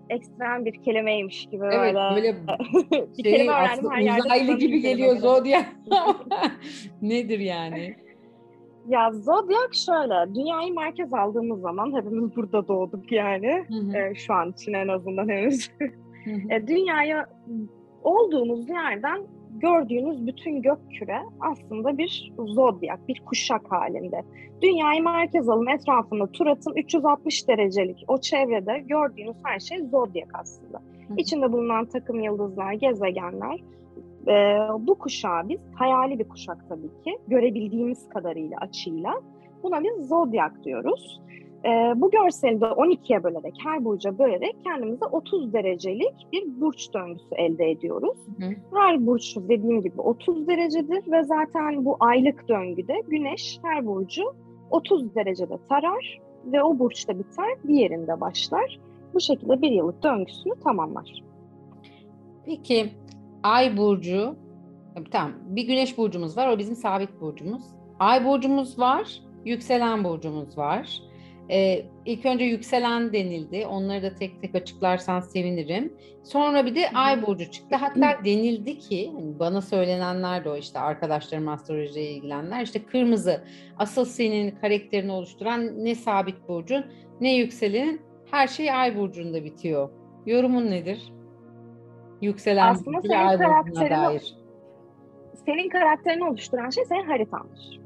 ekstrem 0.10 0.66
bir 0.66 0.84
kelimeymiş 0.84 1.46
gibi 1.46 1.66
evet, 1.66 1.96
böyle. 1.96 2.16
böyle 2.16 2.36
bir 3.18 3.24
şey, 3.24 3.34
kelime 3.34 3.54
öğrendim 3.54 3.92
her 3.92 4.02
yerde. 4.02 4.22
Uzaylı 4.22 4.58
gibi 4.58 4.82
geliyor 4.82 5.16
zodyak. 5.16 5.66
Nedir 7.02 7.40
yani? 7.40 7.96
Ya 8.88 9.12
zodyak 9.12 9.70
şöyle, 9.74 10.36
dünyayı 10.36 10.74
merkez 10.74 11.14
aldığımız 11.14 11.62
zaman 11.62 11.96
hepimiz 11.98 12.36
burada 12.36 12.68
doğduk 12.68 13.12
yani. 13.12 13.66
Hı 13.68 13.76
hı. 13.76 13.98
E, 13.98 14.16
şu 14.16 14.34
an 14.34 14.52
için 14.52 14.74
en 14.74 14.88
azından 14.88 15.30
henüz. 15.30 15.72
Hı 15.80 15.86
hı. 15.86 15.90
E, 16.50 16.68
dünyaya 16.68 17.26
olduğumuz 18.04 18.70
yerden 18.70 19.22
gördüğünüz 19.60 20.28
bütün 20.28 20.62
gök 20.62 20.78
küre 20.92 21.20
aslında 21.40 21.98
bir 21.98 22.34
zodyak, 22.38 23.08
bir 23.08 23.22
kuşak 23.26 23.72
halinde. 23.72 24.24
Dünyayı 24.62 25.04
merkez 25.04 25.50
alın, 25.50 25.68
etrafında 25.68 26.28
tur 26.28 26.48
atın, 26.48 26.74
360 26.76 27.48
derecelik 27.48 28.06
o 28.08 28.22
çevrede 28.22 28.80
gördüğünüz 28.80 29.38
her 29.44 29.60
şey 29.60 29.78
zodyak 29.78 30.30
aslında. 30.34 30.78
Hı. 30.78 31.14
İçinde 31.18 31.52
bulunan 31.52 31.86
takım 31.86 32.20
yıldızlar, 32.20 32.74
gezegenler. 32.74 33.60
Ee, 34.28 34.58
bu 34.80 34.96
kuşağı 34.96 35.50
biz, 35.50 35.60
hayali 35.76 36.20
bir 36.20 36.30
kuşak 36.30 36.58
tabii 36.70 37.04
ki, 37.04 37.18
görebildiğimiz 37.28 38.10
kadarıyla, 38.10 38.58
açıyla. 38.58 39.22
Buna 39.64 39.84
biz 39.84 40.08
zodyak 40.08 40.64
diyoruz. 40.64 41.22
E, 41.66 41.70
bu 41.96 42.12
görseli 42.12 42.62
de 42.62 42.66
12'ye 42.66 43.24
bölerek, 43.24 43.54
her 43.64 43.86
burca 43.86 44.20
bölerek 44.20 44.56
kendimize 44.64 45.06
30 45.06 45.54
derecelik 45.54 46.28
bir 46.34 46.62
burç 46.62 46.94
döngüsü 46.94 47.36
elde 47.36 47.72
ediyoruz. 47.72 48.18
Hı. 48.40 48.46
Her 48.74 49.06
burç 49.06 49.38
dediğim 49.38 49.82
gibi 49.82 50.02
30 50.02 50.48
derecedir 50.48 51.12
ve 51.12 51.24
zaten 51.24 51.86
bu 51.86 51.98
aylık 52.00 52.50
döngüde 52.50 53.02
güneş 53.08 53.60
her 53.64 53.86
burcu 53.86 54.24
30 54.72 55.16
derecede 55.16 55.58
tarar 55.70 56.20
ve 56.46 56.64
o 56.64 56.80
burçta 56.80 57.20
biter, 57.20 57.50
diğerinde 57.68 58.22
başlar. 58.22 58.80
Bu 59.14 59.20
şekilde 59.20 59.62
bir 59.62 59.72
yıllık 59.72 60.04
döngüsünü 60.04 60.54
tamamlar. 60.64 61.24
Peki 62.46 62.90
ay 63.44 63.78
burcu, 63.78 64.36
tamam 65.12 65.32
bir 65.50 65.68
güneş 65.68 65.98
burcumuz 65.98 66.38
var, 66.38 66.48
o 66.48 66.58
bizim 66.58 66.76
sabit 66.76 67.22
burcumuz. 67.22 67.64
Ay 68.00 68.26
burcumuz 68.26 68.80
var, 68.80 69.22
yükselen 69.46 70.04
burcumuz 70.04 70.58
var. 70.58 71.02
Ee, 71.52 71.86
ilk 72.06 72.26
önce 72.26 72.46
yükselen 72.46 73.14
denildi. 73.14 73.66
Onları 73.66 74.04
da 74.04 74.16
tek 74.16 74.42
tek 74.42 74.56
açıklarsan 74.56 75.20
sevinirim. 75.20 75.94
Sonra 76.24 76.66
bir 76.66 76.76
de 76.76 76.90
ay 76.90 77.26
burcu 77.28 77.52
çıktı. 77.52 77.76
Hatta 77.76 78.26
denildi 78.26 78.80
ki 78.80 79.12
hani 79.16 79.40
bana 79.40 79.62
söylenenler 79.62 80.46
de 80.46 80.50
o 80.50 80.58
işte 80.58 80.80
arkadaşlarım 80.80 81.48
astrolojiye 81.48 82.12
ilgilenenler 82.12 82.62
işte 82.62 82.86
kırmızı 82.86 83.44
asıl 83.78 84.06
senin 84.06 84.52
karakterini 84.52 85.12
oluşturan 85.12 85.86
ne 85.86 85.96
sabit 85.96 86.48
burcun 86.48 86.86
ne 87.22 87.36
yükselenin 87.36 88.02
her 88.32 88.48
şey 88.48 88.72
ay 88.72 88.98
burcunda 88.98 89.44
bitiyor. 89.44 89.90
Yorumun 90.26 90.72
nedir? 90.72 91.14
Yükselen 92.22 92.72
Aslında 92.72 92.98
burcu 92.98 93.18
ay 93.18 93.40
burcuna 93.40 93.90
dair. 93.90 94.38
Senin 95.46 95.70
karakterini 95.70 96.24
oluşturan 96.24 96.70
şey 96.70 96.86
senin 96.86 97.06
haritandır. 97.06 97.80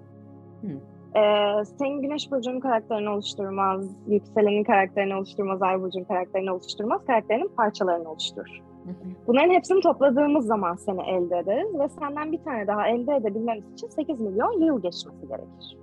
Hmm. 0.61 0.79
Ee, 1.15 1.65
senin 1.65 2.01
güneş 2.01 2.31
burcunun 2.31 2.59
karakterini 2.59 3.09
oluşturmaz, 3.09 3.97
yükselenin 4.07 4.63
karakterini 4.63 5.15
oluşturmaz, 5.15 5.61
ay 5.61 5.81
burcunun 5.81 6.05
karakterini 6.05 6.51
oluşturmaz, 6.51 7.05
karakterinin 7.05 7.51
parçalarını 7.57 8.11
oluşturur. 8.11 8.61
Bunların 9.27 9.49
hepsini 9.49 9.81
topladığımız 9.81 10.45
zaman 10.45 10.75
seni 10.75 11.01
elde 11.01 11.37
ederiz 11.37 11.79
ve 11.79 11.89
senden 11.89 12.31
bir 12.31 12.43
tane 12.43 12.67
daha 12.67 12.87
elde 12.87 13.15
edebilmemiz 13.15 13.73
için 13.73 13.87
8 13.87 14.19
milyon 14.19 14.61
yıl 14.61 14.81
geçmesi 14.81 15.27
gerekir. 15.27 15.77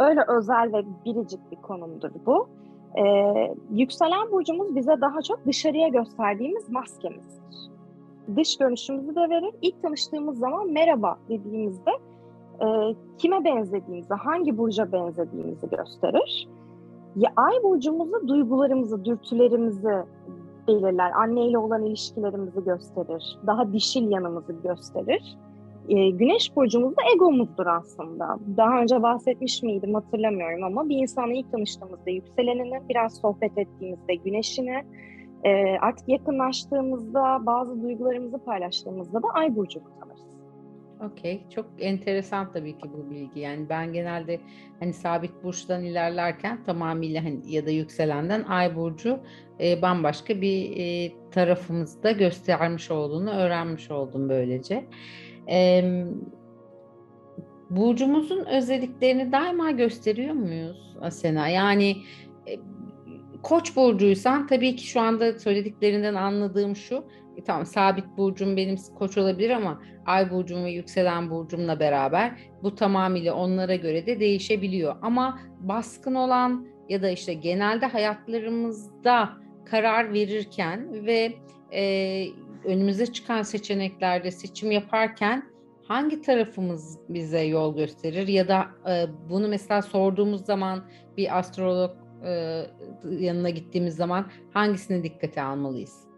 Öyle 0.00 0.20
özel 0.28 0.72
ve 0.72 0.82
biricik 1.04 1.50
bir 1.50 1.56
konumdur 1.56 2.10
bu. 2.26 2.48
Ee, 2.98 3.54
yükselen 3.70 4.32
burcumuz 4.32 4.76
bize 4.76 5.00
daha 5.00 5.22
çok 5.22 5.46
dışarıya 5.46 5.88
gösterdiğimiz 5.88 6.70
maskemizdir. 6.70 7.70
Dış 8.36 8.56
görünüşümüzü 8.56 9.14
de 9.14 9.20
verir. 9.20 9.54
İlk 9.62 9.82
tanıştığımız 9.82 10.38
zaman 10.38 10.70
merhaba 10.72 11.18
dediğimizde 11.28 11.90
e, 12.60 12.94
kime 13.18 13.44
benzediğimizi, 13.44 14.14
hangi 14.14 14.58
burca 14.58 14.92
benzediğimizi 14.92 15.70
gösterir. 15.70 16.48
Ya, 17.16 17.32
ay 17.36 17.62
burcumuzu 17.62 18.28
duygularımızı, 18.28 19.04
dürtülerimizi 19.04 20.04
belirler. 20.68 21.12
Anneyle 21.12 21.58
olan 21.58 21.84
ilişkilerimizi 21.84 22.64
gösterir. 22.64 23.38
Daha 23.46 23.72
dişil 23.72 24.10
yanımızı 24.10 24.52
gösterir. 24.52 25.38
E, 25.88 26.10
güneş 26.10 26.56
burcumuz 26.56 26.96
da 26.96 27.02
egomuzdur 27.14 27.66
aslında. 27.66 28.38
Daha 28.56 28.80
önce 28.82 29.02
bahsetmiş 29.02 29.62
miydim 29.62 29.94
hatırlamıyorum 29.94 30.64
ama 30.64 30.88
bir 30.88 30.96
insanla 30.96 31.32
ilk 31.32 31.52
tanıştığımızda 31.52 32.10
yükselenini, 32.10 32.80
biraz 32.88 33.14
sohbet 33.14 33.58
ettiğimizde 33.58 34.14
güneşini, 34.14 34.84
e, 35.44 35.78
artık 35.78 36.08
yakınlaştığımızda 36.08 37.46
bazı 37.46 37.82
duygularımızı 37.82 38.38
paylaştığımızda 38.38 39.22
da 39.22 39.28
ay 39.34 39.56
burcunu 39.56 39.84
tanırız. 40.00 40.27
Okey. 41.00 41.40
Çok 41.54 41.66
enteresan 41.78 42.52
tabii 42.52 42.78
ki 42.78 42.90
bu 42.92 43.10
bilgi. 43.10 43.40
Yani 43.40 43.68
ben 43.68 43.92
genelde 43.92 44.40
hani 44.80 44.92
sabit 44.92 45.44
burçtan 45.44 45.84
ilerlerken 45.84 46.64
tamamıyla 46.64 47.24
hani 47.24 47.52
ya 47.52 47.66
da 47.66 47.70
yükselenden 47.70 48.42
ay 48.42 48.76
burcu 48.76 49.20
e, 49.60 49.82
bambaşka 49.82 50.40
bir 50.40 50.76
e, 50.76 51.12
tarafımızda 51.30 52.10
göstermiş 52.10 52.90
olduğunu 52.90 53.30
öğrenmiş 53.30 53.90
oldum 53.90 54.28
böylece. 54.28 54.84
E, 55.50 55.84
burcumuzun 57.70 58.44
özelliklerini 58.44 59.32
daima 59.32 59.70
gösteriyor 59.70 60.34
muyuz 60.34 60.96
Asena? 61.00 61.48
Yani 61.48 61.96
Koç 63.48 63.76
burcuysan 63.76 64.46
tabii 64.46 64.76
ki 64.76 64.86
şu 64.86 65.00
anda 65.00 65.38
söylediklerinden 65.38 66.14
anladığım 66.14 66.76
şu. 66.76 67.04
E, 67.36 67.44
tamam 67.44 67.66
sabit 67.66 68.04
burcum 68.16 68.56
benim 68.56 68.76
koç 68.98 69.18
olabilir 69.18 69.50
ama 69.50 69.82
ay 70.06 70.30
burcum 70.30 70.64
ve 70.64 70.70
yükselen 70.70 71.30
burcumla 71.30 71.80
beraber 71.80 72.32
bu 72.62 72.74
tamamıyla 72.74 73.34
onlara 73.34 73.74
göre 73.74 74.06
de 74.06 74.20
değişebiliyor. 74.20 74.96
Ama 75.02 75.40
baskın 75.60 76.14
olan 76.14 76.66
ya 76.88 77.02
da 77.02 77.10
işte 77.10 77.34
genelde 77.34 77.86
hayatlarımızda 77.86 79.28
karar 79.64 80.12
verirken 80.12 81.06
ve 81.06 81.32
e, 81.72 82.24
önümüze 82.64 83.06
çıkan 83.06 83.42
seçeneklerde 83.42 84.30
seçim 84.30 84.70
yaparken 84.70 85.42
hangi 85.86 86.22
tarafımız 86.22 86.98
bize 87.08 87.40
yol 87.40 87.76
gösterir 87.76 88.28
ya 88.28 88.48
da 88.48 88.66
e, 88.90 89.06
bunu 89.30 89.48
mesela 89.48 89.82
sorduğumuz 89.82 90.44
zaman 90.44 90.84
bir 91.16 91.38
astrolog 91.38 92.07
e, 92.24 92.62
yanına 93.10 93.50
gittiğimiz 93.50 93.96
zaman 93.96 94.26
hangisini 94.52 95.02
dikkate 95.02 95.42
almalıyız? 95.42 96.08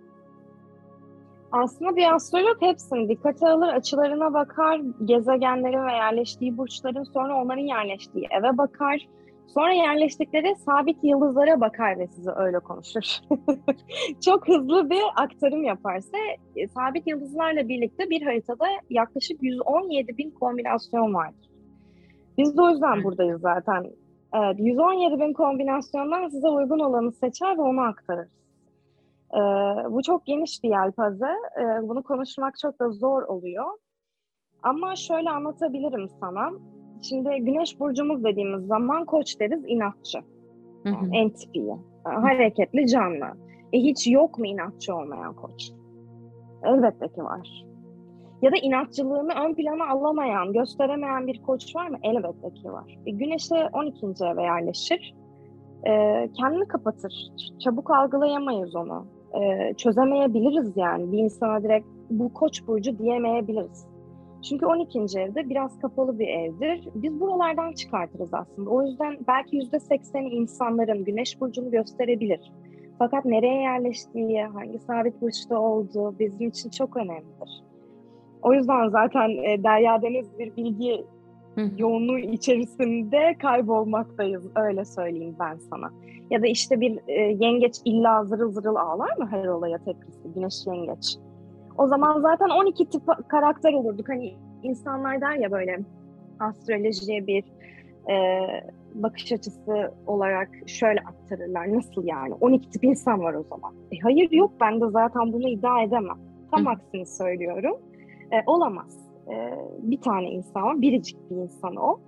Aslında 1.53 1.97
bir 1.97 2.15
astrolog 2.15 2.63
hepsini 2.63 3.09
dikkate 3.09 3.49
alır, 3.49 3.69
açılarına 3.69 4.35
bakar, 4.35 4.81
gezegenlerin 5.05 5.87
ve 5.87 5.93
yerleştiği 5.93 6.59
burçların 6.59 7.05
sonra 7.05 7.43
onların 7.43 7.63
yerleştiği 7.63 8.27
eve 8.31 8.59
bakar. 8.59 9.09
Sonra 9.55 9.73
yerleştikleri 9.73 10.57
sabit 10.57 11.05
yıldızlara 11.05 11.61
bakar 11.61 11.99
ve 11.99 12.07
size 12.07 12.31
öyle 12.37 12.59
konuşur. 12.59 13.03
Çok 14.25 14.49
hızlı 14.49 14.91
bir 14.91 15.03
aktarım 15.17 15.65
yaparsa 15.65 16.17
e, 16.57 16.69
sabit 16.69 17.07
yıldızlarla 17.07 17.69
birlikte 17.69 18.11
bir 18.11 18.23
haritada 18.23 18.65
yaklaşık 18.91 19.43
117 19.43 20.19
bin 20.19 20.31
kombinasyon 20.31 21.15
vardır. 21.15 21.51
Biz 22.39 22.57
de 22.57 22.63
o 22.63 22.71
yüzden 22.71 23.05
buradayız 23.05 23.41
zaten. 23.41 23.87
Evet, 24.35 24.57
117 24.59 25.21
bin 25.21 25.33
kombinasyondan 25.33 26.29
size 26.29 26.49
uygun 26.49 26.79
olanı 26.79 27.13
seçer 27.13 27.59
ve 27.59 27.63
onu 27.63 27.81
aktarır. 27.81 28.29
Ee, 29.35 29.39
bu 29.91 30.03
çok 30.03 30.27
geniş 30.27 30.65
bir 30.65 30.69
yelpaze. 30.69 31.27
Ee, 31.61 31.89
bunu 31.89 32.03
konuşmak 32.03 32.59
çok 32.59 32.81
da 32.81 32.91
zor 32.91 33.23
oluyor. 33.23 33.67
Ama 34.63 34.97
şöyle 34.97 35.31
anlatabilirim 35.31 36.09
sana. 36.21 36.51
Şimdi 37.03 37.29
güneş 37.37 37.81
burcumuz 37.81 38.25
dediğimiz 38.25 38.67
zaman 38.67 39.05
koç 39.05 39.41
deriz 39.41 39.65
inatçı. 39.67 40.19
En 41.13 41.31
tipiyi. 41.31 41.77
Hareketli, 42.05 42.87
canlı. 42.87 43.27
E 43.73 43.79
hiç 43.79 44.07
yok 44.07 44.39
mu 44.39 44.47
inatçı 44.47 44.95
olmayan 44.95 45.35
koç? 45.35 45.71
Elbette 46.63 47.09
ki 47.09 47.25
var. 47.25 47.65
Ya 48.43 48.53
da 48.53 48.57
inatçılığını 48.57 49.33
ön 49.33 49.55
plana 49.55 49.89
alamayan, 49.89 50.53
gösteremeyen 50.53 51.27
bir 51.27 51.43
koç 51.43 51.77
var 51.77 51.89
mı? 51.89 51.99
Elbette 52.03 52.51
ki 52.55 52.73
var. 52.73 52.99
E, 53.07 53.11
güneşe 53.11 53.69
12. 53.73 54.07
eve 54.25 54.43
yerleşir. 54.43 55.15
E, 55.87 55.93
kendini 56.37 56.69
kapatır. 56.69 57.13
Çabuk 57.65 57.91
algılayamayız 57.91 58.77
onu. 58.77 59.07
E, 59.43 59.75
çözemeyebiliriz 59.75 60.77
yani. 60.77 61.13
Bir 61.13 61.19
insana 61.19 61.63
direkt 61.63 61.87
bu 62.11 62.33
koç 62.33 62.67
burcu 62.67 62.99
diyemeyebiliriz. 62.99 63.87
Çünkü 64.43 64.67
12. 64.67 64.99
evde 64.99 65.49
biraz 65.49 65.79
kapalı 65.79 66.19
bir 66.19 66.29
evdir. 66.29 66.89
Biz 66.95 67.21
buralardan 67.21 67.73
çıkartırız 67.73 68.35
aslında. 68.35 68.71
O 68.71 68.83
yüzden 68.83 69.19
belki 69.29 69.59
%80'i 69.59 70.29
insanların 70.29 71.05
güneş 71.05 71.41
burcunu 71.41 71.71
gösterebilir. 71.71 72.53
Fakat 72.99 73.25
nereye 73.25 73.63
yerleştiği, 73.63 74.43
hangi 74.43 74.79
sabit 74.79 75.21
burçta 75.21 75.59
olduğu 75.59 76.19
bizim 76.19 76.49
için 76.49 76.71
çok 76.71 76.97
önemlidir. 76.97 77.70
O 78.43 78.53
yüzden 78.55 78.89
zaten 78.89 79.29
e, 79.29 79.63
Derya 79.63 80.03
Deniz 80.03 80.39
bir 80.39 80.57
bilgi 80.57 81.05
yoğunluğu 81.79 82.19
içerisinde 82.19 83.37
kaybolmaktayız. 83.39 84.47
Öyle 84.57 84.85
söyleyeyim 84.85 85.37
ben 85.41 85.57
sana. 85.57 85.91
Ya 86.31 86.43
da 86.43 86.47
işte 86.47 86.81
bir 86.81 86.99
e, 87.09 87.13
yengeç 87.23 87.77
illa 87.85 88.25
zırıl 88.25 88.53
zırıl 88.53 88.77
ağlar 88.77 89.17
mı 89.17 89.29
her 89.31 89.47
olaya 89.47 89.79
tepkisi? 89.79 90.33
Güneş 90.35 90.67
yengeç. 90.67 91.17
O 91.79 91.87
zaman 91.87 92.21
zaten 92.21 92.49
12 92.49 92.91
tip 92.91 93.03
karakter 93.29 93.73
olurduk. 93.73 94.09
Hani 94.09 94.35
insanlar 94.63 95.21
der 95.21 95.35
ya 95.35 95.51
böyle 95.51 95.81
astrolojiye 96.41 97.27
bir 97.27 97.45
e, 98.11 98.47
bakış 98.95 99.33
açısı 99.33 99.95
olarak 100.07 100.49
şöyle 100.67 101.01
aktarırlar. 101.01 101.73
Nasıl 101.73 102.05
yani? 102.05 102.35
12 102.35 102.71
tip 102.71 102.85
insan 102.85 103.21
var 103.21 103.35
o 103.35 103.43
zaman. 103.43 103.75
E, 103.93 103.99
hayır 103.99 104.31
yok 104.31 104.53
ben 104.61 104.81
de 104.81 104.91
zaten 104.91 105.33
bunu 105.33 105.49
iddia 105.49 105.83
edemem. 105.83 106.19
Tam 106.51 106.67
Hı. 106.67 106.71
aksini 106.71 107.07
söylüyorum. 107.07 107.77
E, 108.33 108.43
olamaz. 108.47 108.99
E, 109.29 109.35
bir 109.79 110.01
tane 110.01 110.31
insan 110.31 110.63
var, 110.63 110.81
biricik 110.81 111.31
bir 111.31 111.37
insan 111.37 111.77
o. 111.77 112.01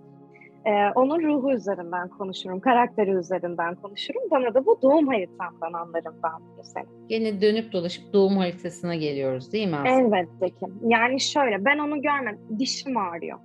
E, 0.64 0.70
onun 0.94 1.22
ruhu 1.22 1.52
üzerinden 1.52 2.08
konuşurum, 2.08 2.61
karakteri 2.61 3.11
üzerinden 3.11 3.74
konuşurum. 3.74 4.22
Bana 4.30 4.54
da 4.54 4.66
bu 4.66 4.78
doğum 4.82 5.06
haritamdan 5.06 5.72
anlarım 5.72 6.14
ben 6.24 6.32
bunu 6.40 6.64
seni. 6.64 6.85
Yine 7.08 7.40
dönüp 7.40 7.72
dolaşıp 7.72 8.12
doğum 8.12 8.37
haritasına 8.37 8.94
geliyoruz 8.94 9.52
değil 9.52 9.68
mi 9.68 9.76
aslında? 9.76 10.00
Elbette 10.00 10.48
ki. 10.48 10.66
Yani 10.87 11.20
şöyle, 11.20 11.64
ben 11.64 11.78
onu 11.78 12.02
görmedim. 12.02 12.58
Dişim 12.58 12.96
ağrıyor. 12.96 13.38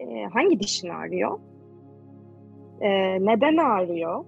E, 0.00 0.24
hangi 0.24 0.60
dişin 0.60 0.88
ağrıyor? 0.88 1.38
E, 2.80 2.90
neden 3.26 3.56
ağrıyor? 3.56 4.24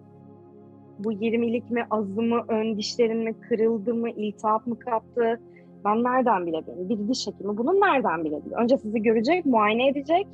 Bu 0.98 1.12
20'lik 1.12 1.70
mi, 1.70 1.86
azı 1.90 2.22
mı, 2.22 2.44
ön 2.48 2.76
dişlerin 2.76 3.18
mi 3.18 3.40
kırıldı 3.40 3.94
mı, 3.94 4.10
iltihap 4.10 4.66
mı 4.66 4.78
kaptı? 4.78 5.40
Ben 5.84 6.04
nereden 6.04 6.46
bilebilirim? 6.46 6.88
Bir 6.88 7.08
diş 7.08 7.26
hekimi 7.26 7.58
bunu 7.58 7.80
nereden 7.80 8.24
bilebilir? 8.24 8.56
Önce 8.56 8.78
sizi 8.78 9.02
görecek, 9.02 9.46
muayene 9.46 9.88
edecek. 9.88 10.26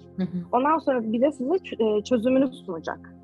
Ondan 0.52 0.78
sonra 0.78 1.12
bize 1.12 1.32
size 1.32 1.54
e, 1.54 2.04
çözümünü 2.04 2.52
sunacak. 2.52 3.14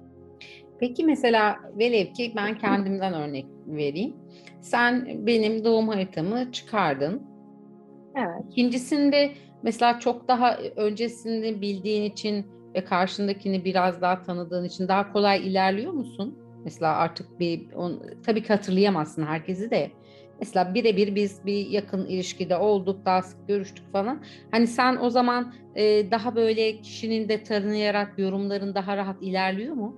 Peki 0.79 1.05
mesela 1.05 1.57
velev 1.79 2.13
ki 2.13 2.33
ben 2.37 2.59
kendimden 2.59 3.15
örnek 3.15 3.47
vereyim. 3.67 4.17
Sen 4.61 5.09
benim 5.27 5.65
doğum 5.65 5.89
haritamı 5.89 6.53
çıkardın. 6.53 7.23
Evet. 8.17 8.45
İkincisinde 8.51 9.31
mesela 9.63 9.99
çok 9.99 10.29
daha 10.29 10.57
öncesinde 10.77 11.61
bildiğin 11.61 12.03
için 12.03 12.47
ve 12.75 12.85
karşındakini 12.85 13.65
biraz 13.65 14.03
daha 14.03 14.23
tanıdığın 14.23 14.65
için 14.65 14.89
daha 14.89 15.13
kolay 15.13 15.49
ilerliyor 15.49 15.93
musun? 15.93 16.39
Mesela 16.65 16.97
artık 16.97 17.41
bir 17.41 17.73
on, 17.73 18.03
tabii 18.27 18.43
ki 18.43 18.49
hatırlayamazsın 18.49 19.23
herkesi 19.23 19.71
de 19.71 19.91
Mesela 20.43 20.75
birebir 20.75 21.15
biz 21.15 21.47
bir 21.47 21.67
yakın 21.67 22.07
ilişkide 22.07 22.57
olduk, 22.57 23.05
daha 23.05 23.23
sık 23.23 23.49
görüştük 23.49 23.93
falan. 23.93 24.23
Hani 24.51 24.67
sen 24.67 24.97
o 24.97 25.11
zaman 25.11 25.53
e, 25.75 26.11
daha 26.11 26.37
böyle 26.37 26.81
kişinin 26.81 27.29
de 27.29 27.43
tanıyarak 27.43 28.19
yorumların 28.19 28.75
daha 28.75 28.97
rahat 28.97 29.17
ilerliyor 29.23 29.75
mu? 29.75 29.97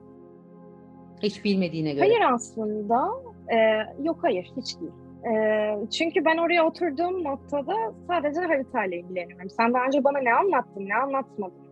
Hiç 1.22 1.44
bilmediğine 1.44 1.92
göre. 1.92 2.00
Hayır 2.00 2.34
aslında. 2.34 3.08
E, 3.48 3.56
yok 4.02 4.18
hayır 4.22 4.52
hiç 4.56 4.80
değil. 4.80 4.92
E, 5.34 5.88
çünkü 5.90 6.24
ben 6.24 6.36
oraya 6.38 6.66
oturduğum 6.66 7.24
noktada 7.24 7.74
sadece 8.08 8.40
haritayla 8.40 8.96
ilgileniyorum. 8.96 9.50
Sen 9.50 9.74
daha 9.74 9.86
önce 9.86 10.04
bana 10.04 10.18
ne 10.18 10.34
anlattın, 10.34 10.88
ne 10.88 10.94
anlatmadın? 10.94 11.64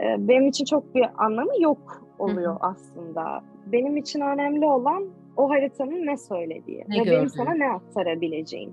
E, 0.00 0.28
benim 0.28 0.48
için 0.48 0.64
çok 0.64 0.94
bir 0.94 1.06
anlamı 1.18 1.62
yok 1.62 2.02
oluyor 2.18 2.52
Hı-hı. 2.52 2.68
aslında. 2.70 3.42
Benim 3.66 3.96
için 3.96 4.20
önemli 4.20 4.66
olan 4.66 5.04
o 5.36 5.50
haritanın 5.50 6.06
ne 6.06 6.16
söylediği 6.16 6.84
ne 6.88 7.00
ve 7.00 7.04
gördün? 7.04 7.12
benim 7.12 7.28
sana 7.28 7.54
ne 7.54 7.70
aktarabileceğim. 7.70 8.72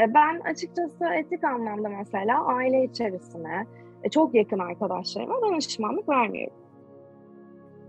E, 0.00 0.14
ben 0.14 0.40
açıkçası 0.40 1.04
etik 1.04 1.44
anlamda 1.44 1.88
mesela 1.88 2.44
aile 2.46 2.84
içerisine 2.84 3.66
e, 4.02 4.08
çok 4.08 4.34
yakın 4.34 4.58
arkadaşlarıma 4.58 5.42
danışmanlık 5.42 6.08
vermiyorum. 6.08 6.56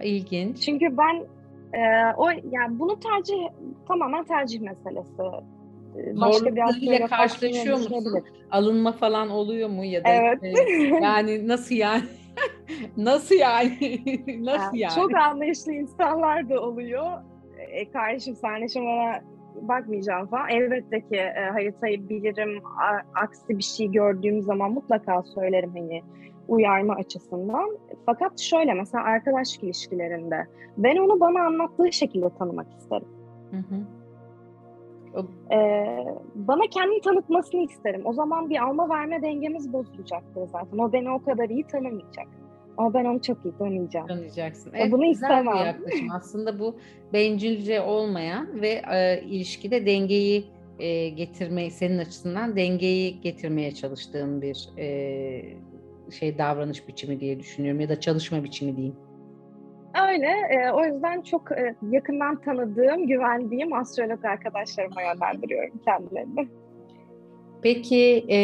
İlginç. 0.03 0.61
Çünkü 0.61 0.97
ben 0.97 1.15
e, 1.79 2.13
o 2.17 2.29
yani 2.29 2.79
bunu 2.79 2.99
tercih 2.99 3.47
tamamen 3.87 4.23
tercih 4.23 4.61
meselesi. 4.61 5.21
E, 5.97 6.21
başka 6.21 6.55
bir 6.55 6.81
ile 6.81 7.05
karşılaşıyor 7.05 7.77
musun? 7.77 8.23
Alınma 8.51 8.91
falan 8.91 9.29
oluyor 9.29 9.69
mu 9.69 9.85
ya 9.85 10.03
da 10.03 10.09
evet. 10.09 10.39
yani 11.01 11.47
nasıl 11.47 11.75
yani? 11.75 12.03
nasıl 12.97 13.35
yani? 13.35 13.99
nasıl 14.39 14.77
yani? 14.77 14.95
Çok 14.95 15.15
anlayışlı 15.15 15.71
insanlar 15.71 16.49
da 16.49 16.61
oluyor 16.61 17.11
e, 17.73 17.91
kardeşim 17.91 18.35
sen 18.35 18.67
şimdi 18.67 18.85
bana 18.85 19.21
bakmayacağım 19.61 20.27
falan. 20.27 20.49
Elbette 20.49 21.01
ki 21.01 21.15
e, 21.15 21.49
haritayı 21.51 22.09
bilirim. 22.09 22.61
A, 22.65 23.19
aksi 23.21 23.57
bir 23.57 23.63
şey 23.63 23.91
gördüğüm 23.91 24.41
zaman 24.41 24.71
mutlaka 24.71 25.23
söylerim 25.23 25.71
hani 25.75 26.01
uyarma 26.47 26.95
açısından. 26.95 27.77
Fakat 28.05 28.39
şöyle 28.39 28.73
mesela 28.73 29.03
arkadaşlık 29.03 29.63
ilişkilerinde 29.63 30.47
ben 30.77 30.97
onu 30.97 31.19
bana 31.19 31.45
anlattığı 31.45 31.91
şekilde 31.91 32.29
tanımak 32.29 32.67
isterim. 32.79 33.07
Hı 33.51 33.57
hı. 33.57 33.83
Ee, 35.51 36.05
bana 36.35 36.61
kendini 36.71 37.01
tanıtmasını 37.01 37.61
isterim. 37.61 38.01
O 38.05 38.13
zaman 38.13 38.49
bir 38.49 38.63
alma 38.63 38.89
verme 38.89 39.21
dengemiz 39.21 39.73
bozulacaktır 39.73 40.47
zaten. 40.47 40.77
O 40.77 40.93
beni 40.93 41.11
o 41.11 41.23
kadar 41.23 41.49
iyi 41.49 41.67
tanımayacak. 41.67 42.27
Ama 42.77 42.93
ben 42.93 43.05
onu 43.05 43.21
çok 43.21 43.45
iyi 43.45 43.57
tanıyacağım. 43.57 44.07
Tanıyacaksın. 44.07 44.71
Evet, 44.75 44.91
Bunu 44.91 45.05
istemem. 45.05 45.53
bir 45.53 45.65
yaklaşım. 45.65 46.07
Aslında 46.13 46.59
bu 46.59 46.75
bencilce 47.13 47.81
olmayan 47.81 48.61
ve 48.61 48.81
e, 48.93 49.21
ilişkide 49.21 49.85
dengeyi 49.85 50.45
e, 50.79 51.09
getirmeyi, 51.09 51.71
senin 51.71 51.97
açısından 51.97 52.55
dengeyi 52.55 53.21
getirmeye 53.21 53.73
çalıştığın 53.73 54.41
bir 54.41 54.69
e, 54.77 55.57
şey 56.11 56.37
davranış 56.37 56.87
biçimi 56.87 57.19
diye 57.19 57.39
düşünüyorum 57.39 57.81
ya 57.81 57.89
da 57.89 57.99
çalışma 57.99 58.43
biçimi 58.43 58.75
diyeyim. 58.75 58.95
Öyle. 60.09 60.27
E, 60.27 60.71
o 60.71 60.85
yüzden 60.85 61.21
çok 61.21 61.51
e, 61.51 61.75
yakından 61.91 62.41
tanıdığım, 62.41 63.07
güvendiğim 63.07 63.73
astrolog 63.73 64.25
arkadaşlarıma 64.25 65.01
yönlendiriyorum 65.01 65.79
kendilerini. 65.85 66.47
Peki 67.61 68.25
e, 68.29 68.39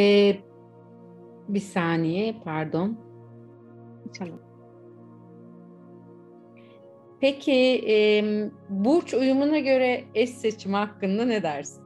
bir 1.48 1.60
saniye 1.60 2.36
pardon. 2.44 3.09
Tamam. 4.18 4.40
Peki 7.22 7.84
e, 7.88 8.24
burç 8.70 9.14
uyumuna 9.14 9.60
göre 9.60 10.04
eş 10.16 10.30
seçimi 10.30 10.76
hakkında 10.76 11.26
ne 11.26 11.44
dersin? 11.44 11.84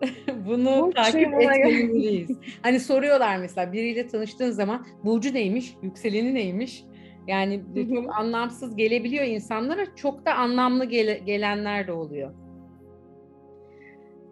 Bunu 0.46 0.82
burç 0.82 0.94
takip 0.94 1.34
etmeliyiz. 1.34 2.38
hani 2.62 2.80
soruyorlar 2.80 3.36
mesela 3.36 3.72
biriyle 3.72 4.06
tanıştığın 4.06 4.50
zaman 4.50 4.86
burcu 5.04 5.34
neymiş, 5.34 5.74
yükseleni 5.82 6.34
neymiş? 6.34 6.84
Yani 7.26 7.62
çok 7.92 8.18
anlamsız 8.18 8.76
gelebiliyor 8.76 9.24
insanlara. 9.24 9.94
Çok 9.96 10.26
da 10.26 10.34
anlamlı 10.34 10.84
gele, 10.84 11.18
gelenler 11.18 11.86
de 11.86 11.92
oluyor. 11.92 12.34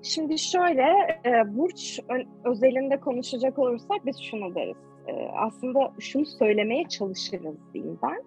Şimdi 0.02 0.38
şöyle, 0.38 0.82
e, 1.26 1.56
burç 1.56 2.00
özelinde 2.44 3.00
konuşacak 3.00 3.58
olursak 3.58 4.06
biz 4.06 4.16
şunu 4.30 4.54
deriz. 4.54 4.87
E, 5.08 5.28
aslında 5.36 5.92
şunu 5.98 6.26
söylemeye 6.26 6.88
çalışırız 6.88 7.56
diyeyim 7.74 7.98
ben. 8.02 8.22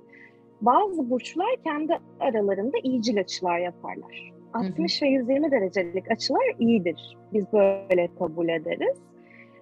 Bazı 0.61 1.09
burçlar 1.09 1.55
kendi 1.63 1.97
aralarında 2.19 2.77
iyicil 2.83 3.19
açılar 3.19 3.59
yaparlar. 3.59 4.31
60 4.53 5.01
hı 5.01 5.05
hı. 5.05 5.09
ve 5.09 5.13
120 5.13 5.51
derecelik 5.51 6.11
açılar 6.11 6.55
iyidir. 6.59 7.17
Biz 7.33 7.45
böyle 7.53 8.09
kabul 8.19 8.49
ederiz. 8.49 8.97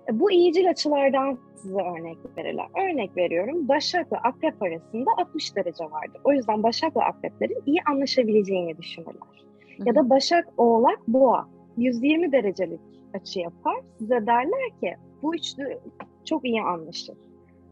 E, 0.09 0.19
bu 0.19 0.31
iyicil 0.31 0.69
açılardan 0.69 1.39
size 1.55 1.81
örnek 1.81 2.17
verirler. 2.37 2.67
Örnek 2.83 3.17
veriyorum, 3.17 3.67
Başak 3.67 4.11
ve 4.11 4.17
Akrep 4.17 4.63
arasında 4.63 5.11
60 5.17 5.55
derece 5.55 5.83
vardır. 5.83 6.21
O 6.23 6.31
yüzden 6.31 6.63
Başak 6.63 6.97
ve 6.97 7.03
Akreplerin 7.03 7.63
iyi 7.65 7.79
anlaşabileceğini 7.89 8.77
düşünürler. 8.77 9.45
Hı. 9.77 9.83
Ya 9.85 9.95
da 9.95 10.09
Başak, 10.09 10.47
Oğlak, 10.57 11.07
Boğa 11.07 11.47
120 11.77 12.31
derecelik 12.31 12.79
açı 13.13 13.39
yapar. 13.39 13.75
Size 13.99 14.27
derler 14.27 14.69
ki 14.81 14.95
bu 15.21 15.35
üçlü 15.35 15.79
çok 16.29 16.45
iyi 16.45 16.61
anlaşır. 16.61 17.17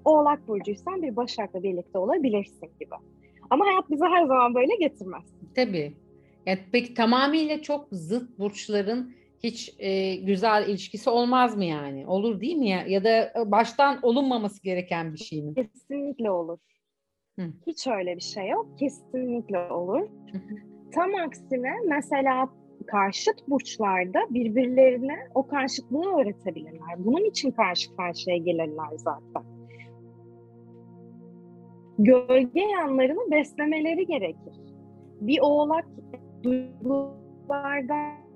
Oğlak 0.06 0.48
burcuysan 0.48 1.02
bir 1.02 1.16
Başak'la 1.16 1.64
birlikte 1.64 1.98
olabilirsin 1.98 2.70
gibi. 2.80 2.96
Ama 3.50 3.66
hayat 3.66 3.90
bizi 3.90 4.06
her 4.06 4.26
zaman 4.26 4.56
böyle 4.56 4.76
getirmez. 4.76 5.24
Tabii. 5.56 5.94
Yani 6.46 6.60
peki 6.72 6.94
tamamıyla 6.94 7.62
çok 7.62 7.88
zıt 7.92 8.40
burçların 8.40 9.16
hiç 9.44 9.76
e, 9.80 10.16
güzel 10.16 10.70
ilişkisi 10.70 11.10
olmaz 11.10 11.58
mı 11.58 11.66
yani? 11.66 12.08
Olur 12.08 12.42
değil 12.42 12.56
mi 12.56 12.70
ya? 12.70 12.86
Ya 12.88 13.04
da 13.04 13.34
baştan 13.52 14.00
olunmaması 14.02 14.64
gereken 14.64 15.14
bir 15.14 15.18
şey 15.20 15.42
mi? 15.42 15.54
Kesinlikle 15.56 16.32
olur. 16.32 16.58
Hı. 17.40 17.46
Hiç 17.68 17.88
öyle 17.88 18.16
bir 18.16 18.22
şey 18.22 18.48
yok. 18.50 18.80
Kesinlikle 18.80 19.60
olur. 19.60 20.02
Hı 20.02 20.42
Tam 20.92 21.16
aksine 21.16 21.72
mesela 21.88 22.50
karşıt 22.88 23.48
burçlarda 23.48 24.20
birbirlerine 24.30 25.16
o 25.36 25.48
karşıtlığı 25.48 26.20
öğretebilirler. 26.20 26.96
Bunun 26.98 27.24
için 27.24 27.52
karşı 27.52 27.96
karşıya 27.96 28.38
gelirler 28.38 28.90
zaten. 28.96 29.44
Gölge 32.00 32.62
yanlarını 32.62 33.32
beslemeleri 33.32 34.06
gerekir. 34.06 34.54
Bir 35.22 35.40
oğlak 35.42 35.86
duygulardan 36.44 38.28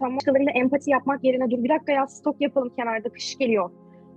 tam 0.00 0.16
başkalarıyla 0.16 0.52
empati 0.52 0.90
yapmak 0.90 1.24
yerine 1.24 1.50
dur 1.50 1.64
bir 1.64 1.68
dakika 1.68 1.92
ya 1.92 2.06
stok 2.06 2.40
yapalım 2.40 2.72
kenarda 2.76 3.08
kış 3.08 3.38
geliyor. 3.38 3.70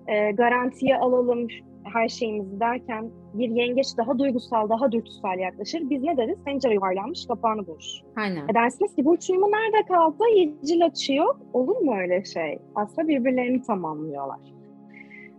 E, 0.08 0.32
garantiye 0.32 0.98
alalım 0.98 1.48
her 1.94 2.10
şeyimizi 2.10 2.60
derken 2.60 3.12
bir 3.34 3.50
yengeç 3.50 3.88
daha 3.98 4.20
duygusal, 4.20 4.70
daha 4.70 4.92
dürtüsel 4.92 5.40
yaklaşır. 5.40 5.90
Biz 5.90 6.04
ne 6.04 6.18
deriz? 6.18 6.38
Pencere 6.46 6.74
yuvarlanmış, 6.74 7.26
kapağını 7.28 7.68
boş. 7.68 7.86
Aynen. 8.16 8.48
E 8.48 8.54
dersiniz 8.54 8.96
ki 8.96 9.06
burç 9.06 9.30
uyumu 9.30 9.48
nerede 9.52 9.88
kaldı? 9.88 10.24
Yedicil 10.36 10.86
açıyor. 10.86 11.36
Olur 11.54 11.78
mu 11.78 11.98
öyle 11.98 12.24
şey? 12.24 12.60
Aslında 12.76 13.08
birbirlerini 13.08 13.62
tamamlıyorlar. 13.62 14.40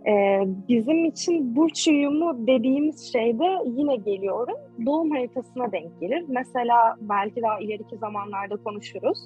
Ee, 0.08 0.42
bizim 0.68 1.04
için 1.04 1.56
burç 1.56 1.88
uyumu 1.88 2.46
dediğimiz 2.46 3.12
şeyde 3.12 3.44
yine 3.64 3.96
geliyorum. 3.96 4.56
Doğum 4.86 5.10
haritasına 5.10 5.72
denk 5.72 6.00
gelir. 6.00 6.24
Mesela 6.28 6.96
belki 7.00 7.42
daha 7.42 7.60
ileriki 7.60 7.96
zamanlarda 7.96 8.56
konuşuruz. 8.56 9.18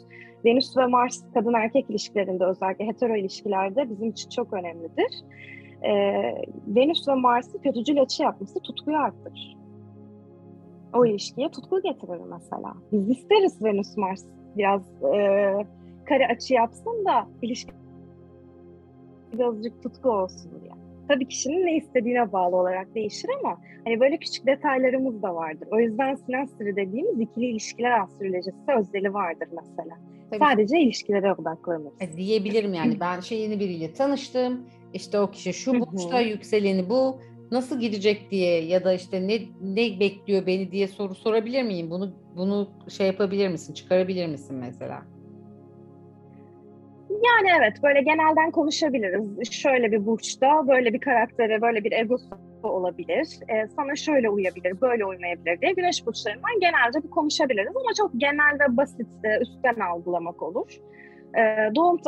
Venüs 0.45 0.77
ve 0.77 0.87
Mars 0.87 1.25
kadın 1.35 1.55
erkek 1.55 1.91
ilişkilerinde 1.91 2.45
özellikle 2.45 2.87
hetero 2.87 3.17
ilişkilerde 3.17 3.91
bizim 3.91 4.11
için 4.11 4.31
çok 4.31 4.53
önemlidir. 4.53 5.25
Ee, 5.85 6.43
Venüs 6.67 7.09
ve 7.09 7.15
Mars'ı 7.15 7.61
kötücül 7.61 8.01
açı 8.01 8.23
yapması 8.23 8.61
tutkuyu 8.61 8.97
arttırır. 8.97 9.57
O 10.95 11.07
ilişkiye 11.07 11.49
tutku 11.49 11.83
getirir 11.83 12.21
mesela. 12.31 12.75
Biz 12.93 13.11
isteriz 13.11 13.65
Venüs 13.65 13.97
Mars 13.97 14.25
biraz 14.57 14.83
e, 15.03 15.67
kare 16.05 16.27
açı 16.27 16.55
yapsın 16.55 17.05
da 17.05 17.27
ilişki 17.43 17.73
birazcık 19.33 19.83
tutku 19.83 20.11
olsun 20.11 20.51
diye. 20.61 20.80
Tabii 21.11 21.29
kişinin 21.29 21.67
ne 21.67 21.77
istediğine 21.77 22.33
bağlı 22.33 22.57
olarak 22.57 22.95
değişir 22.95 23.31
ama 23.41 23.59
hani 23.85 24.01
böyle 24.01 24.17
küçük 24.17 24.47
detaylarımız 24.47 25.23
da 25.23 25.35
vardır. 25.35 25.69
O 25.71 25.81
yüzden 25.81 26.15
sinastri 26.15 26.77
dediğimiz 26.77 27.21
ikili 27.21 27.47
ilişkiler 27.47 28.01
astrolojisi 28.01 28.57
özdeli 28.79 29.15
vardır 29.15 29.49
mesela. 29.53 29.99
Tabii. 30.31 30.39
Sadece 30.39 30.79
ilişkilere 30.79 31.33
odaklanır. 31.33 31.93
E, 32.01 32.17
diyebilirim 32.17 32.75
yani 32.75 33.01
ben 33.01 33.21
şey 33.21 33.41
yeni 33.41 33.61
biriyle 33.61 33.93
tanıştım. 33.93 34.67
İşte 34.95 35.21
o 35.21 35.31
kişi 35.31 35.53
şu 35.53 35.81
burçta 35.81 36.21
yükseleni 36.21 36.91
bu 36.91 37.21
nasıl 37.51 37.81
gidecek 37.81 38.31
diye 38.31 38.65
ya 38.65 38.85
da 38.85 38.93
işte 38.93 39.29
ne 39.29 39.39
ne 39.63 40.01
bekliyor 40.01 40.47
beni 40.47 40.73
diye 40.73 40.89
soru 40.89 41.15
sorabilir 41.15 41.63
miyim? 41.63 41.91
Bunu 41.91 42.13
bunu 42.37 42.69
şey 42.89 43.07
yapabilir 43.07 43.49
misin? 43.49 43.75
Çıkarabilir 43.75 44.27
misin 44.27 44.57
mesela? 44.57 45.03
Yani 47.25 47.49
evet 47.59 47.83
böyle 47.83 48.03
genelden 48.03 48.51
konuşabiliriz. 48.51 49.53
Şöyle 49.53 49.93
bir 49.93 50.07
burçta 50.07 50.69
böyle 50.69 50.93
bir 50.93 51.01
karaktere 51.01 51.63
böyle 51.63 51.85
bir 51.85 51.93
egosu 51.93 52.27
olabilir. 52.63 53.29
Ee, 53.49 53.67
sana 53.77 53.97
şöyle 53.97 54.31
uyabilir, 54.31 54.81
böyle 54.81 55.05
uymayabilir 55.05 55.61
diye 55.61 55.73
güneş 55.73 56.07
burçlarından 56.07 56.61
genelde 56.61 57.03
bir 57.05 57.11
konuşabiliriz 57.11 57.77
ama 57.77 57.91
çok 57.97 58.11
genel 58.17 58.55
ve 58.61 58.77
basit 58.77 59.09
e, 59.25 59.41
üstten 59.43 59.81
algılamak 59.81 60.43
olur. 60.43 60.79
Ee, 61.39 61.75
doğum 61.75 61.99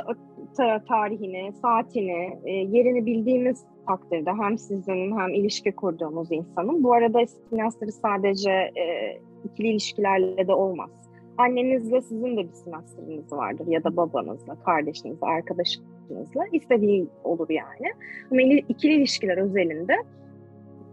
ta- 0.56 0.84
tarihini, 0.84 1.52
saatini, 1.52 2.38
e, 2.44 2.50
yerini 2.52 3.06
bildiğimiz 3.06 3.64
takdirde 3.86 4.30
hem 4.30 4.58
sizin 4.58 5.18
hem 5.18 5.34
ilişki 5.34 5.72
kurduğumuz 5.72 6.32
insanın. 6.32 6.84
Bu 6.84 6.92
arada 6.94 7.26
sinastri 7.26 7.92
sadece 7.92 8.50
e, 8.50 9.16
ikili 9.44 9.68
ilişkilerle 9.68 10.48
de 10.48 10.54
olmaz 10.54 11.01
annenizle 11.38 12.00
sizin 12.02 12.36
de 12.36 12.48
bir 12.48 12.52
simastriniz 12.52 13.32
vardır 13.32 13.66
ya 13.66 13.84
da 13.84 13.96
babanızla, 13.96 14.54
kardeşinizle, 14.54 15.26
arkadaşınızla 15.26 16.46
istediği 16.52 17.06
olur 17.24 17.50
yani. 17.50 17.92
Ama 18.30 18.42
ikili 18.42 18.94
ilişkiler 18.94 19.38
özelinde 19.38 19.94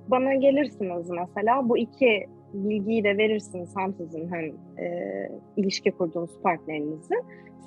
bana 0.08 0.36
gelirsiniz 0.36 1.10
mesela 1.10 1.70
bu 1.70 1.78
iki 1.78 2.28
bilgiyi 2.54 3.04
de 3.04 3.18
verirsiniz 3.18 3.70
hem 3.78 3.94
sizin 3.94 4.32
hem 4.32 4.46
e, 4.86 5.30
ilişki 5.58 5.92
kurduğunuz 5.92 6.42
partnerinizi. 6.44 7.16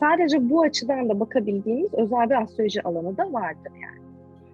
Sadece 0.00 0.50
bu 0.50 0.62
açıdan 0.62 1.08
da 1.08 1.20
bakabildiğimiz 1.20 1.94
özel 1.94 2.30
bir 2.30 2.42
astroloji 2.42 2.82
alanı 2.82 3.16
da 3.16 3.32
vardır 3.32 3.72
yani. 3.82 4.01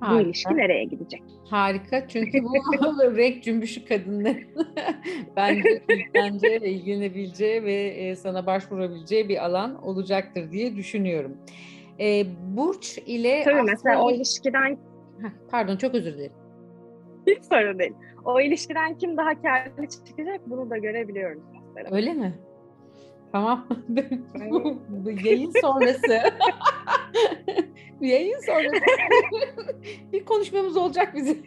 Harika. 0.01 0.19
Bu 0.19 0.29
ilişki 0.29 0.57
nereye 0.57 0.85
gidecek? 0.85 1.23
Harika 1.51 2.09
çünkü 2.09 2.45
bu 2.45 2.53
renk 3.17 3.43
cümbüşü 3.43 3.85
kadınların 3.85 4.47
bence, 5.37 5.83
bence 6.15 6.57
ilgilenebileceği 6.57 7.63
ve 7.63 7.75
e, 7.75 8.17
sana 8.17 8.47
başvurabileceği 8.47 9.29
bir 9.29 9.45
alan 9.45 9.85
olacaktır 9.85 10.51
diye 10.51 10.77
düşünüyorum. 10.77 11.37
E, 12.01 12.25
Burç 12.57 12.99
ile... 13.07 13.43
Tabii 13.45 13.63
mesela 13.63 14.03
o 14.03 14.11
ilişkiden... 14.11 14.79
Pardon 15.51 15.77
çok 15.77 15.95
özür 15.95 16.15
dilerim. 16.15 16.33
Hiç 17.27 17.45
sorun 17.45 17.79
değil. 17.79 17.93
O 18.25 18.41
ilişkiden 18.41 18.99
kim 18.99 19.17
daha 19.17 19.43
karlı 19.43 19.89
çıkacak 19.89 20.41
bunu 20.47 20.71
da 20.71 20.79
görebiliyoruz 20.79 21.43
mesela. 21.53 21.97
Öyle 21.97 22.15
mi? 22.15 22.39
Tamam. 23.33 23.67
yayın 25.25 25.53
sonrası. 25.61 26.21
yayın 28.01 28.41
sonrası. 28.47 28.85
bir 30.13 30.25
konuşmamız 30.25 30.77
olacak 30.77 31.15
bizim. 31.15 31.43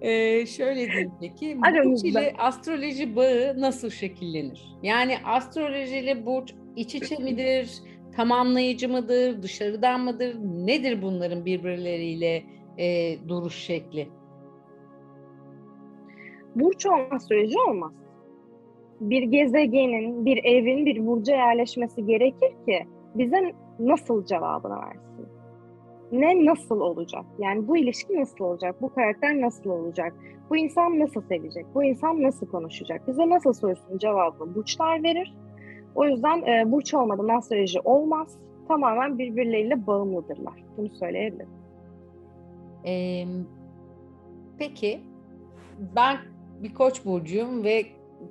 ee, 0.00 0.46
şöyle 0.46 0.86
diyeyim 0.86 1.12
peki. 1.20 1.58
Burç 1.58 2.04
ile 2.04 2.34
astroloji 2.38 3.16
bağı 3.16 3.60
nasıl 3.60 3.90
şekillenir? 3.90 4.78
Yani 4.82 5.18
astroloji 5.24 5.98
ile 5.98 6.26
burç 6.26 6.54
iç 6.76 6.94
içe 6.94 7.16
midir? 7.16 7.70
Tamamlayıcı 8.16 8.88
mıdır? 8.88 9.42
Dışarıdan 9.42 10.00
mıdır? 10.00 10.36
Nedir 10.42 11.02
bunların 11.02 11.44
birbirleriyle 11.44 12.44
e, 12.78 13.18
duruş 13.28 13.54
şekli? 13.54 14.08
Burç 16.54 16.86
olmaz, 16.86 17.08
astroloji 17.12 17.58
olmaz 17.58 18.05
bir 19.00 19.22
gezegenin, 19.22 20.24
bir 20.24 20.44
evin 20.44 20.86
bir 20.86 21.06
burca 21.06 21.36
yerleşmesi 21.36 22.06
gerekir 22.06 22.50
ki 22.66 22.86
bize 23.14 23.52
nasıl 23.78 24.24
cevabını 24.24 24.76
versin. 24.76 25.26
ne 26.12 26.44
nasıl 26.44 26.80
olacak? 26.80 27.24
Yani 27.38 27.68
bu 27.68 27.76
ilişki 27.76 28.20
nasıl 28.20 28.44
olacak? 28.44 28.82
Bu 28.82 28.94
karakter 28.94 29.40
nasıl 29.40 29.70
olacak? 29.70 30.14
Bu 30.50 30.56
insan 30.56 30.98
nasıl 30.98 31.22
sevecek? 31.22 31.66
Bu 31.74 31.84
insan 31.84 32.22
nasıl 32.22 32.46
konuşacak? 32.46 33.08
Bize 33.08 33.28
nasıl 33.28 33.52
sorusunun 33.52 33.98
cevabını 33.98 34.54
burçlar 34.54 35.02
verir. 35.02 35.34
O 35.94 36.04
yüzden 36.04 36.42
e, 36.42 36.72
burç 36.72 36.94
olmadan 36.94 37.28
astroloji 37.28 37.80
olmaz. 37.80 38.38
Tamamen 38.68 39.18
birbirleriyle 39.18 39.86
bağımlıdırlar. 39.86 40.64
Bunu 40.76 40.88
söyleyebilirim. 40.88 41.48
Ee, 42.86 43.24
peki 44.58 45.00
ben 45.96 46.16
bir 46.62 46.74
koç 46.74 47.04
burcuyum 47.04 47.64
ve 47.64 47.82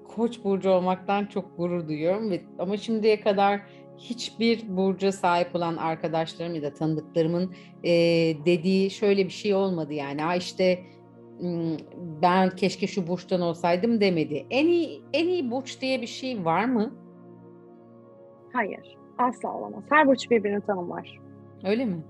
koç 0.08 0.44
burcu 0.44 0.70
olmaktan 0.70 1.26
çok 1.26 1.58
gurur 1.58 1.88
duyuyorum 1.88 2.30
ve 2.30 2.42
ama 2.60 2.78
şimdiye 2.78 3.20
kadar 3.20 3.62
hiçbir 3.98 4.78
burca 4.78 5.12
sahip 5.12 5.56
olan 5.56 5.78
arkadaşlarım 5.78 6.56
ya 6.56 6.64
da 6.64 6.74
tanıdıklarımın 6.74 7.52
e, 7.84 7.92
dediği 8.46 8.92
şöyle 8.92 9.26
bir 9.26 9.30
şey 9.30 9.54
olmadı 9.54 9.94
yani. 9.94 10.22
Ha 10.22 10.36
işte 10.36 10.80
ben 12.22 12.50
keşke 12.50 12.88
şu 12.88 13.08
burçtan 13.08 13.42
olsaydım 13.42 14.02
demedi. 14.02 14.46
En 14.50 14.68
iyi 14.68 15.02
en 15.14 15.28
iyi 15.28 15.52
burç 15.52 15.82
diye 15.82 16.02
bir 16.02 16.08
şey 16.08 16.46
var 16.46 16.66
mı? 16.66 16.94
Hayır. 18.54 18.98
Asla 19.18 19.58
olamaz. 19.58 19.84
Her 19.90 20.08
burç 20.08 20.32
birbirini 20.32 20.62
tanımlar. 20.62 21.20
Öyle 21.64 21.86
mi? 21.86 22.04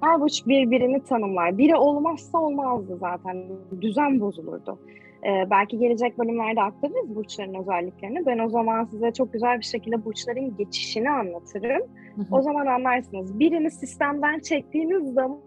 Her 0.00 0.20
burç 0.20 0.46
birbirini 0.46 1.04
tanımlar. 1.04 1.58
Biri 1.58 1.76
olmazsa 1.76 2.38
olmazdı 2.38 2.96
zaten. 3.00 3.44
Düzen 3.80 4.20
bozulurdu. 4.20 4.78
Ee, 5.24 5.50
belki 5.50 5.78
gelecek 5.78 6.18
bölümlerde 6.18 6.62
aktarırız 6.62 7.16
burçların 7.16 7.54
özelliklerini. 7.54 8.26
Ben 8.26 8.38
o 8.38 8.48
zaman 8.48 8.84
size 8.84 9.12
çok 9.12 9.32
güzel 9.32 9.58
bir 9.58 9.64
şekilde 9.64 10.04
burçların 10.04 10.56
geçişini 10.56 11.10
anlatırım. 11.10 11.82
Hı 12.16 12.20
hı. 12.20 12.26
O 12.30 12.42
zaman 12.42 12.66
anlarsınız. 12.66 13.38
Birini 13.38 13.70
sistemden 13.70 14.40
çektiğiniz 14.40 15.14
zaman 15.14 15.38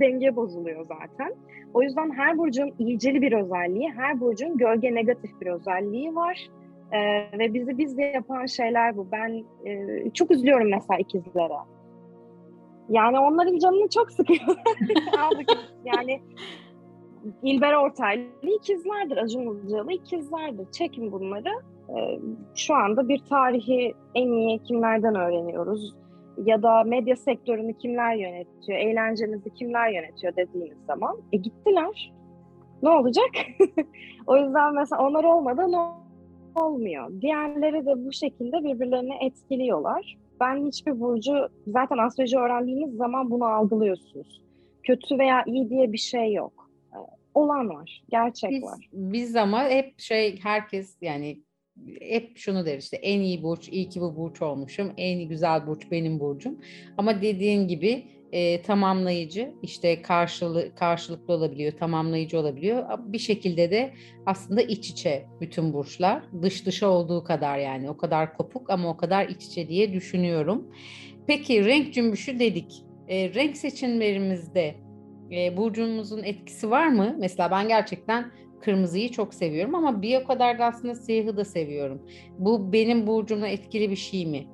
denge 0.00 0.36
bozuluyor 0.36 0.84
zaten. 0.84 1.34
O 1.74 1.82
yüzden 1.82 2.10
her 2.10 2.38
burcun 2.38 2.74
iyiceli 2.78 3.22
bir 3.22 3.32
özelliği, 3.32 3.92
her 3.96 4.20
burcun 4.20 4.56
gölge 4.56 4.94
negatif 4.94 5.40
bir 5.40 5.46
özelliği 5.46 6.14
var. 6.14 6.48
Ee, 6.92 7.38
ve 7.38 7.54
bizi 7.54 7.78
biz 7.78 7.98
de 7.98 8.02
yapan 8.02 8.46
şeyler 8.46 8.96
bu. 8.96 9.06
Ben 9.12 9.44
e, 9.66 10.10
çok 10.10 10.30
üzülüyorum 10.30 10.70
mesela 10.70 10.98
ikizlere. 10.98 11.54
Yani 12.88 13.18
onların 13.18 13.58
canını 13.58 13.88
çok 13.88 14.12
sıkıyor. 14.12 14.40
yani 15.84 16.20
İlber 17.42 17.74
Ortaylı 17.74 18.50
ikizlerdir, 18.58 19.16
Acun 19.16 19.40
Ilıcalı 19.40 19.92
ikizlerdir. 19.92 20.72
Çekin 20.72 21.12
bunları. 21.12 21.48
Ee, 21.88 22.20
şu 22.54 22.74
anda 22.74 23.08
bir 23.08 23.18
tarihi 23.18 23.94
en 24.14 24.32
iyi 24.32 24.58
kimlerden 24.58 25.14
öğreniyoruz? 25.14 25.94
Ya 26.44 26.62
da 26.62 26.84
medya 26.84 27.16
sektörünü 27.16 27.74
kimler 27.74 28.14
yönetiyor, 28.14 28.78
eğlencemizi 28.78 29.54
kimler 29.54 29.88
yönetiyor 29.88 30.36
dediğiniz 30.36 30.78
zaman 30.86 31.16
e 31.32 31.36
gittiler. 31.36 32.12
Ne 32.82 32.88
olacak? 32.88 33.30
o 34.26 34.36
yüzden 34.36 34.74
mesela 34.74 35.06
onlar 35.06 35.24
olmadan 35.24 35.72
olmuyor. 36.54 37.20
Diğerleri 37.20 37.86
de 37.86 38.06
bu 38.06 38.12
şekilde 38.12 38.64
birbirlerini 38.64 39.14
etkiliyorlar. 39.24 40.16
Ben 40.40 40.66
hiçbir 40.66 41.00
burcu 41.00 41.48
zaten 41.66 41.98
astroloji 41.98 42.38
öğrendiğiniz 42.38 42.96
zaman 42.96 43.30
bunu 43.30 43.44
algılıyorsunuz. 43.44 44.42
Kötü 44.82 45.18
veya 45.18 45.44
iyi 45.46 45.70
diye 45.70 45.92
bir 45.92 45.98
şey 45.98 46.32
yok. 46.32 46.61
Olan 47.34 47.68
var, 47.68 48.02
gerçek 48.10 48.50
biz, 48.50 48.62
var. 48.62 48.88
Biz 48.92 49.36
ama 49.36 49.68
hep 49.68 50.00
şey 50.00 50.40
herkes 50.40 50.96
yani 51.00 51.42
hep 52.00 52.38
şunu 52.38 52.66
der 52.66 52.78
işte 52.78 52.96
en 52.96 53.20
iyi 53.20 53.42
burç, 53.42 53.68
iyi 53.68 53.88
ki 53.88 54.00
bu 54.00 54.16
burç 54.16 54.42
olmuşum, 54.42 54.92
en 54.96 55.28
güzel 55.28 55.66
burç 55.66 55.90
benim 55.90 56.20
burcum. 56.20 56.60
Ama 56.98 57.22
dediğin 57.22 57.68
gibi 57.68 58.04
e, 58.32 58.62
tamamlayıcı 58.62 59.54
işte 59.62 60.02
karşılığı 60.02 60.74
karşılıklı 60.74 61.34
olabiliyor, 61.34 61.72
tamamlayıcı 61.72 62.38
olabiliyor. 62.38 62.84
Bir 62.98 63.18
şekilde 63.18 63.70
de 63.70 63.92
aslında 64.26 64.62
iç 64.62 64.90
içe 64.90 65.26
bütün 65.40 65.72
burçlar. 65.72 66.22
Dış 66.42 66.66
dışa 66.66 66.88
olduğu 66.88 67.24
kadar 67.24 67.58
yani 67.58 67.90
o 67.90 67.96
kadar 67.96 68.36
kopuk 68.36 68.70
ama 68.70 68.88
o 68.88 68.96
kadar 68.96 69.28
iç 69.28 69.44
içe 69.44 69.68
diye 69.68 69.92
düşünüyorum. 69.92 70.70
Peki 71.26 71.64
renk 71.64 71.94
cümbüşü 71.94 72.38
dedik. 72.38 72.84
E, 73.08 73.34
renk 73.34 73.56
seçimlerimizde 73.56 74.74
e, 75.32 75.56
burcumuzun 75.56 76.22
etkisi 76.22 76.70
var 76.70 76.88
mı? 76.88 77.16
Mesela 77.18 77.50
ben 77.50 77.68
gerçekten 77.68 78.32
kırmızıyı 78.60 79.10
çok 79.10 79.34
seviyorum 79.34 79.74
ama 79.74 80.02
bir 80.02 80.22
o 80.22 80.24
kadar 80.24 80.58
da 80.58 80.64
aslında 80.64 80.94
siyahı 80.94 81.36
da 81.36 81.44
seviyorum. 81.44 82.02
Bu 82.38 82.72
benim 82.72 83.06
burcumla 83.06 83.48
etkili 83.48 83.90
bir 83.90 83.96
şey 83.96 84.26
mi? 84.26 84.46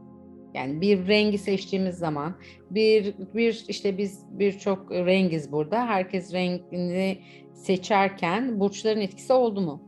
Yani 0.55 0.81
bir 0.81 1.09
rengi 1.09 1.38
seçtiğimiz 1.38 1.99
zaman 1.99 2.35
bir 2.71 3.14
bir 3.35 3.64
işte 3.69 3.99
biz 3.99 4.27
birçok 4.31 4.93
rengiz 4.93 5.53
burada. 5.53 5.87
Herkes 5.87 6.35
rengini 6.35 7.19
seçerken 7.53 8.61
burçların 8.61 9.01
etkisi 9.01 9.33
oldu 9.33 9.61
mu? 9.61 9.83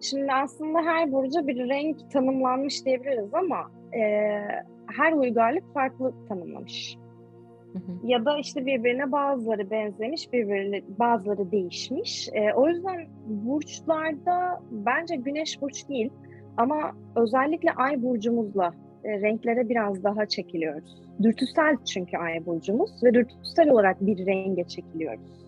Şimdi 0.00 0.32
aslında 0.32 0.78
her 0.78 1.12
burcu 1.12 1.46
bir 1.46 1.68
renk 1.68 2.10
tanımlanmış 2.10 2.84
diyebiliriz 2.84 3.34
ama 3.34 3.70
e, 3.96 4.00
her 4.96 5.12
uygarlık 5.12 5.74
farklı 5.74 6.14
tanımlamış. 6.28 7.01
Ya 8.04 8.24
da 8.24 8.38
işte 8.38 8.66
birbirine 8.66 9.12
bazıları 9.12 9.70
benzemiş, 9.70 10.32
birbirine 10.32 10.82
bazıları 10.98 11.50
değişmiş. 11.50 12.28
E, 12.32 12.52
o 12.54 12.68
yüzden 12.68 13.06
burçlarda 13.26 14.62
bence 14.70 15.16
güneş 15.16 15.62
burç 15.62 15.88
değil 15.88 16.10
ama 16.56 16.92
özellikle 17.16 17.72
ay 17.72 18.02
burcumuzla 18.02 18.74
e, 19.04 19.20
renklere 19.20 19.68
biraz 19.68 20.04
daha 20.04 20.26
çekiliyoruz. 20.26 21.02
Dürtüsel 21.22 21.76
çünkü 21.84 22.16
ay 22.16 22.46
burcumuz 22.46 23.04
ve 23.04 23.14
dürtüsel 23.14 23.70
olarak 23.70 24.00
bir 24.00 24.26
renge 24.26 24.64
çekiliyoruz. 24.64 25.46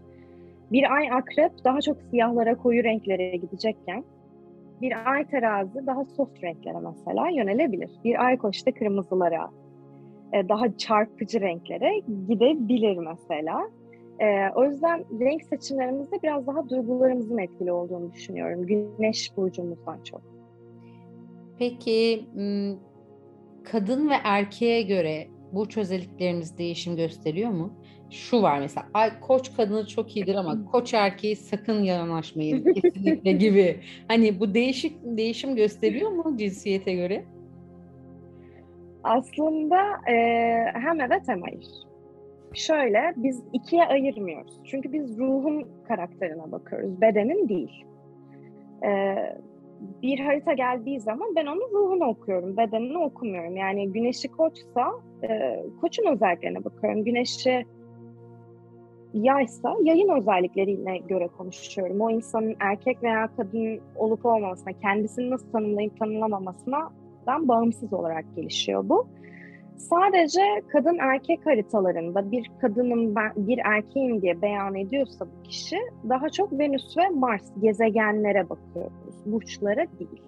Bir 0.73 0.95
ay 0.95 1.13
akrep 1.13 1.53
daha 1.65 1.81
çok 1.81 1.97
siyahlara, 2.11 2.55
koyu 2.55 2.85
renklere 2.85 3.37
gidecekken 3.37 4.05
bir 4.81 5.13
ay 5.13 5.25
terazi 5.25 5.87
daha 5.87 6.05
soft 6.05 6.45
renklere 6.45 6.79
mesela 6.79 7.29
yönelebilir. 7.29 7.91
Bir 8.05 8.25
ay 8.25 8.39
koç 8.39 8.65
kırmızılara, 8.79 9.51
e, 10.35 10.49
daha 10.49 10.77
çarpıcı 10.77 11.41
renklere 11.41 11.99
gidebilir 12.29 12.97
mesela. 12.97 13.71
E, 14.19 14.51
o 14.55 14.65
yüzden 14.65 15.05
renk 15.21 15.43
seçimlerimizde 15.43 16.23
biraz 16.23 16.47
daha 16.47 16.69
duygularımızın 16.69 17.39
etkili 17.39 17.73
olduğunu 17.73 18.13
düşünüyorum. 18.13 18.67
Güneş 18.67 19.37
burcumuzdan 19.37 20.03
çok. 20.03 20.23
Peki 21.59 22.25
kadın 23.65 24.11
ve 24.11 24.15
erkeğe 24.25 24.83
göre 24.83 25.27
bu 25.53 25.67
özelliklerimiz 25.77 26.59
değişim 26.59 26.97
gösteriyor 26.97 27.51
mu? 27.51 27.73
Şu 28.11 28.43
var 28.43 28.59
mesela 28.59 28.87
ay 28.95 29.21
koç 29.21 29.57
kadını 29.57 29.87
çok 29.87 30.17
iyidir 30.17 30.35
ama 30.35 30.65
koç 30.73 30.95
erkeği 30.95 31.37
sakın 31.37 31.83
yanaşmayın 31.83 32.75
kesinlikle 32.75 33.33
gibi. 33.33 33.81
Hani 34.09 34.41
bu 34.41 34.55
değişik 34.55 34.97
değişim 35.05 35.57
gösteriyor 35.57 36.11
mu 36.11 36.37
cinsiyete 36.37 36.95
göre? 36.95 37.25
Aslında 39.05 39.81
e, 40.11 40.15
hem 40.75 41.01
evet 41.01 41.23
hem 41.27 41.43
hayır. 41.43 41.67
Şöyle 42.55 43.15
biz 43.17 43.43
ikiye 43.53 43.85
ayırmıyoruz. 43.85 44.61
Çünkü 44.65 44.93
biz 44.93 45.19
ruhun 45.19 45.69
karakterine 45.89 46.53
bakıyoruz, 46.53 47.01
bedenin 47.01 47.49
değil. 47.49 47.85
E, 48.85 49.17
bir 50.03 50.19
harita 50.19 50.53
geldiği 50.53 51.01
zaman 51.01 51.37
ben 51.37 51.47
onun 51.47 51.71
ruhunu 51.73 52.05
okuyorum, 52.05 52.57
bedenini 52.57 52.99
okumuyorum. 52.99 53.57
Yani 53.57 53.93
güneşi 53.93 54.29
koçsa 54.29 54.93
e, 55.29 55.63
koçun 55.81 56.07
özelliklerine 56.13 56.65
bakıyorum. 56.65 57.05
Güneşi 57.05 57.67
yaysa 59.15 59.77
yayın 59.83 60.09
özelliklerine 60.09 60.99
göre 60.99 61.29
konuşuyorum. 61.29 62.01
O 62.01 62.11
insanın 62.11 62.57
erkek 62.61 63.03
veya 63.03 63.29
kadın 63.37 63.81
olup 63.97 64.27
olmamasına, 64.27 64.73
kendisini 64.73 65.31
nasıl 65.31 65.53
tanımlayıp 65.53 65.99
tanımlamamasına 65.99 66.91
bağımsız 67.27 67.93
olarak 67.93 68.25
gelişiyor 68.37 68.89
bu. 68.89 69.07
Sadece 69.77 70.41
kadın 70.73 70.99
erkek 70.99 71.47
haritalarında 71.47 72.31
bir 72.31 72.51
kadının 72.61 73.15
ben, 73.15 73.33
bir 73.37 73.61
erkeğim 73.65 74.23
diye 74.23 74.43
beyan 74.43 74.75
ediyorsa 74.75 75.27
bu 75.27 75.43
kişi 75.43 75.77
daha 76.09 76.29
çok 76.29 76.59
Venüs 76.59 76.97
ve 76.97 77.09
Mars 77.09 77.53
gezegenlere 77.61 78.51
bakıyoruz. 78.51 79.15
Burçlara 79.27 79.87
değil. 79.99 80.23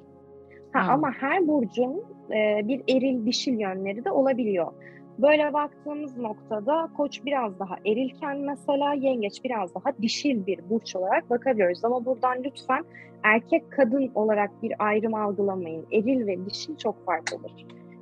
Ha, 0.73 0.83
hmm. 0.83 0.91
Ama 0.91 1.13
her 1.13 1.49
burcun 1.49 2.03
e, 2.31 2.69
bir 2.69 2.83
eril 2.89 3.27
dişil 3.27 3.61
yönleri 3.61 4.05
de 4.05 4.11
olabiliyor. 4.11 4.73
Böyle 5.19 5.53
baktığımız 5.53 6.17
noktada 6.17 6.89
koç 6.97 7.25
biraz 7.25 7.59
daha 7.59 7.77
erilken 7.87 8.39
mesela 8.39 8.95
yengeç 8.95 9.45
biraz 9.45 9.75
daha 9.75 9.99
dişil 10.03 10.47
bir 10.47 10.61
burç 10.71 10.97
olarak 10.97 11.31
bakabiliyoruz. 11.31 11.85
Ama 11.85 12.05
buradan 12.05 12.45
lütfen 12.45 12.85
erkek 13.23 13.73
kadın 13.73 14.11
olarak 14.15 14.63
bir 14.63 14.73
ayrım 14.79 15.15
algılamayın. 15.15 15.87
Eril 15.93 16.27
ve 16.27 16.47
dişil 16.47 16.77
çok 16.77 17.07
farklıdır 17.07 17.53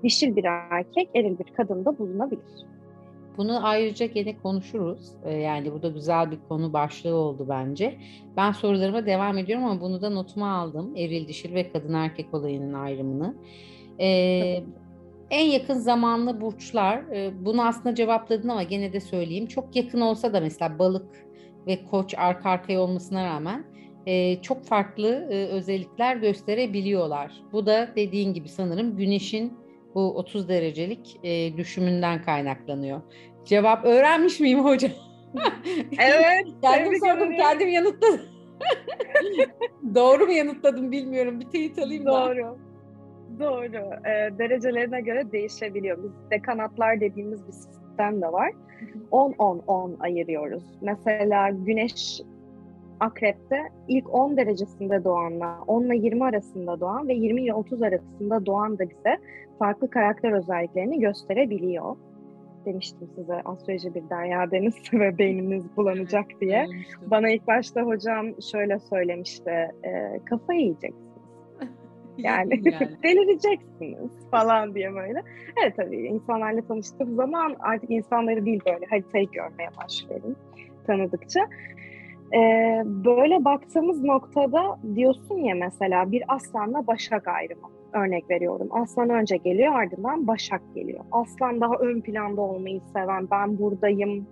dişil 0.05 0.37
bir 0.37 0.45
erkek, 0.45 1.09
eril 1.15 1.39
bir 1.39 1.55
kadın 1.57 1.85
da 1.85 1.99
bulunabilir. 1.99 2.67
Bunu 3.37 3.67
ayrıca 3.67 4.07
gene 4.07 4.39
konuşuruz. 4.39 5.13
Ee, 5.25 5.33
yani 5.33 5.73
bu 5.73 5.83
da 5.83 5.89
güzel 5.89 6.31
bir 6.31 6.39
konu 6.49 6.73
başlığı 6.73 7.15
oldu 7.15 7.47
bence. 7.49 7.99
Ben 8.37 8.53
sorularıma 8.53 9.07
devam 9.07 9.39
ediyorum 9.39 9.65
ama 9.65 9.81
bunu 9.81 10.03
da 10.03 10.11
notuma 10.11 10.57
aldım. 10.57 10.97
Eril, 10.97 11.29
dişil 11.29 11.55
ve 11.55 11.73
kadın 11.73 11.95
erkek 11.95 12.35
olayının 12.35 12.73
ayrımını. 12.73 13.35
Ee, 14.01 14.63
En 15.31 15.47
yakın 15.47 15.79
zamanlı 15.79 16.41
burçlar, 16.41 16.99
e, 16.99 17.45
bunu 17.45 17.67
aslında 17.67 17.95
cevapladın 17.95 18.49
ama 18.49 18.63
gene 18.63 18.93
de 18.93 19.01
söyleyeyim. 19.01 19.47
Çok 19.47 19.77
yakın 19.77 20.01
olsa 20.01 20.33
da 20.33 20.41
mesela 20.41 20.79
balık 20.79 21.27
ve 21.67 21.85
koç 21.85 22.15
arka 22.19 22.51
arkaya 22.51 22.81
olmasına 22.81 23.25
rağmen 23.25 23.65
e, 24.07 24.43
çok 24.43 24.65
farklı 24.65 25.29
e, 25.31 25.47
özellikler 25.47 26.17
gösterebiliyorlar. 26.17 27.33
Bu 27.53 27.67
da 27.67 27.89
dediğin 27.97 28.35
gibi 28.35 28.49
sanırım 28.49 28.97
güneşin 28.97 29.59
bu 29.95 30.17
30 30.17 30.49
derecelik 30.49 31.21
düşümünden 31.57 32.23
kaynaklanıyor. 32.23 33.01
Cevap 33.45 33.85
öğrenmiş 33.85 34.41
miyim 34.41 34.65
hocam? 34.65 34.91
Evet. 35.99 36.47
kendim 36.63 36.99
sordum, 37.01 37.37
kendim 37.37 37.69
yanıtladım. 37.69 38.21
Doğru 39.95 40.27
mu 40.27 40.33
yanıtladım 40.33 40.93
bilmiyorum. 40.93 41.41
Bir 41.41 41.47
teyit 41.47 41.79
alayım 41.79 42.07
da. 42.07 42.11
Doğru. 42.11 42.59
Doğru. 43.41 44.09
E, 44.09 44.39
derecelerine 44.39 45.01
göre 45.01 45.33
değişebiliyor. 45.33 45.99
Biz 46.03 46.31
dekanatlar 46.31 47.01
dediğimiz 47.01 47.47
bir 47.47 47.53
sistem 47.53 48.23
de 48.23 48.33
var. 48.33 48.53
10-10-10 49.11 49.97
ayırıyoruz. 50.01 50.65
Mesela 50.81 51.51
güneş 51.51 52.21
akrepte 53.01 53.63
ilk 53.89 54.15
10 54.15 54.37
derecesinde 54.37 55.05
doğanla 55.05 55.59
10 55.67 55.85
ile 55.85 55.97
20 55.97 56.25
arasında 56.25 56.81
doğan 56.81 57.09
ve 57.09 57.15
20 57.15 57.43
ile 57.43 57.55
30 57.55 57.83
arasında 57.83 58.47
doğan 58.47 58.79
da 58.79 58.91
bize 58.91 59.17
farklı 59.59 59.91
karakter 59.91 60.33
özelliklerini 60.33 61.01
gösterebiliyor. 61.01 61.97
Demiştim 62.65 63.09
size 63.15 63.35
astroloji 63.45 63.95
bir 63.95 64.11
derya 64.11 64.51
deniz 64.51 64.75
ve 64.93 65.19
beyniniz 65.19 65.77
bulanacak 65.77 66.27
diye. 66.41 66.67
Bana 67.07 67.31
ilk 67.31 67.47
başta 67.47 67.83
hocam 67.83 68.27
şöyle 68.53 68.79
söylemişti, 68.79 69.51
e, 69.85 70.21
kafayı 70.25 70.61
yiyeceksiniz. 70.61 71.04
Yani, 72.19 72.61
yani. 72.65 72.89
delireceksiniz 73.03 74.11
falan 74.31 74.75
diye 74.75 74.95
böyle. 74.95 75.23
Evet 75.63 75.77
tabii 75.77 75.97
insanlarla 75.97 76.63
tanıştığım 76.63 77.15
zaman 77.15 77.57
artık 77.59 77.91
insanları 77.91 78.47
değil 78.47 78.61
böyle 78.67 78.87
haritayı 78.87 79.31
görmeye 79.31 79.69
başlıyorum 79.85 80.37
tanıdıkça. 80.87 81.41
Ee, 82.35 82.83
böyle 82.87 83.45
baktığımız 83.45 84.05
noktada 84.05 84.79
diyorsun 84.95 85.37
ya 85.37 85.55
mesela 85.55 86.13
bir 86.13 86.23
aslanla 86.29 86.87
başak 86.87 87.29
ayrımı 87.29 87.69
örnek 87.93 88.31
veriyorum. 88.31 88.69
Aslan 88.71 89.11
önce 89.11 89.37
geliyor 89.37 89.75
ardından 89.75 90.27
başak 90.27 90.63
geliyor. 90.75 91.05
Aslan 91.13 91.61
daha 91.61 91.75
ön 91.75 92.01
planda 92.01 92.41
olmayı 92.41 92.81
seven 92.93 93.31
ben 93.31 93.59
buradayım 93.59 94.27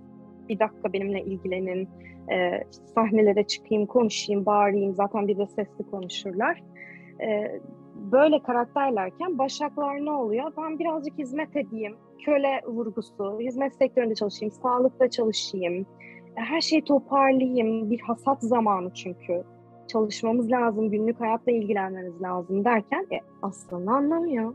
bir 0.49 0.59
dakika 0.59 0.93
benimle 0.93 1.23
ilgilenin 1.23 1.89
e, 2.33 2.65
sahnelere 2.95 3.43
çıkayım 3.45 3.87
konuşayım 3.87 4.47
bağırayım 4.47 4.95
zaten 4.95 5.29
bir 5.29 5.39
de 5.39 5.47
sesli 5.47 5.91
konuşurlar. 5.91 6.63
E, 7.21 7.61
böyle 7.95 8.43
karakterlerken 8.43 9.39
başaklar 9.39 10.05
ne 10.05 10.11
oluyor? 10.11 10.53
Ben 10.59 10.79
birazcık 10.79 11.19
hizmet 11.19 11.57
edeyim, 11.57 11.97
köle 12.25 12.63
vurgusu, 12.67 13.41
hizmet 13.41 13.75
sektöründe 13.75 14.15
çalışayım, 14.15 14.53
sağlıkta 14.63 15.11
çalışayım, 15.11 15.87
her 16.35 16.61
şeyi 16.61 16.85
toparlayayım. 16.85 17.91
Bir 17.91 18.01
hasat 18.01 18.43
zamanı 18.43 18.95
çünkü. 18.95 19.43
Çalışmamız 19.89 20.51
lazım, 20.51 20.91
günlük 20.91 21.21
hayatla 21.21 21.53
ilgilenmemiz 21.53 22.23
lazım 22.23 22.65
derken 22.65 23.07
e, 23.13 23.21
aslında 23.43 23.93
anlamıyor. 23.93 24.55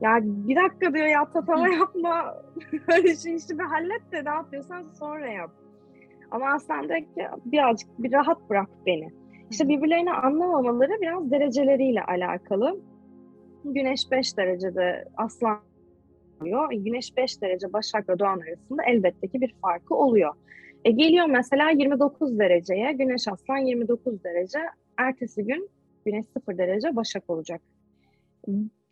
Ya 0.00 0.18
bir 0.22 0.56
dakika 0.56 0.94
diyor 0.94 1.06
ya 1.06 1.24
tatava 1.24 1.68
yapma. 1.68 2.34
Öyle 2.96 3.16
şey 3.16 3.34
işte 3.34 3.58
bir 3.58 3.64
hallet 3.64 4.12
de 4.12 4.24
ne 4.24 4.28
yapıyorsan 4.28 4.84
sonra 4.98 5.26
yap. 5.26 5.50
Ama 6.30 6.46
aslında 6.54 6.88
diyor 6.88 7.00
ki 7.00 7.28
birazcık 7.44 7.88
bir 7.98 8.12
rahat 8.12 8.50
bırak 8.50 8.68
beni. 8.86 9.08
İşte 9.50 9.68
birbirlerini 9.68 10.12
anlamamaları 10.12 11.00
biraz 11.00 11.30
dereceleriyle 11.30 12.02
alakalı. 12.02 12.80
Güneş 13.64 14.10
5 14.10 14.36
derecede 14.36 15.04
aslan 15.16 15.60
oluyor. 16.40 16.72
Güneş 16.72 17.16
5 17.16 17.42
derece 17.42 17.72
Başak 17.72 18.08
ve 18.08 18.18
Doğan 18.18 18.40
arasında 18.40 18.82
elbette 18.86 19.28
ki 19.28 19.40
bir 19.40 19.54
farkı 19.62 19.94
oluyor. 19.94 20.34
E 20.84 20.90
geliyor 20.90 21.26
mesela 21.26 21.70
29 21.70 22.38
dereceye, 22.38 22.92
Güneş 22.92 23.28
Aslan 23.28 23.58
29 23.58 24.24
derece, 24.24 24.58
ertesi 24.96 25.44
gün 25.44 25.70
Güneş 26.06 26.26
0 26.26 26.58
derece 26.58 26.96
Başak 26.96 27.30
olacak. 27.30 27.60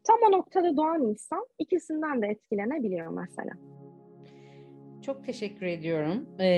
Tam 0.07 0.17
o 0.29 0.33
noktada 0.33 0.77
doğan 0.77 1.03
insan 1.03 1.47
ikisinden 1.59 2.23
de 2.23 2.27
etkilenebiliyor 2.27 3.09
mesela. 3.09 3.51
Çok 5.07 5.25
teşekkür 5.25 5.67
ediyorum 5.67 6.27
e, 6.39 6.49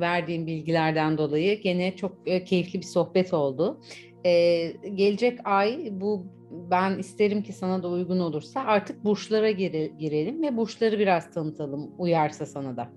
verdiğin 0.00 0.46
bilgilerden 0.46 1.18
dolayı. 1.18 1.60
Gene 1.60 1.96
çok 1.96 2.12
e, 2.26 2.44
keyifli 2.44 2.78
bir 2.78 2.84
sohbet 2.84 3.34
oldu. 3.34 3.80
E, 4.24 4.30
gelecek 4.94 5.38
ay 5.44 5.88
bu 5.90 6.26
ben 6.70 6.98
isterim 6.98 7.42
ki 7.42 7.52
sana 7.52 7.82
da 7.82 7.88
uygun 7.88 8.18
olursa 8.20 8.60
artık 8.60 9.04
burçlara 9.04 9.50
gire, 9.50 9.86
girelim 9.86 10.42
ve 10.42 10.56
burçları 10.56 10.98
biraz 10.98 11.30
tanıtalım 11.30 11.90
uyarsa 11.98 12.46
sana 12.46 12.76
da. 12.76 12.90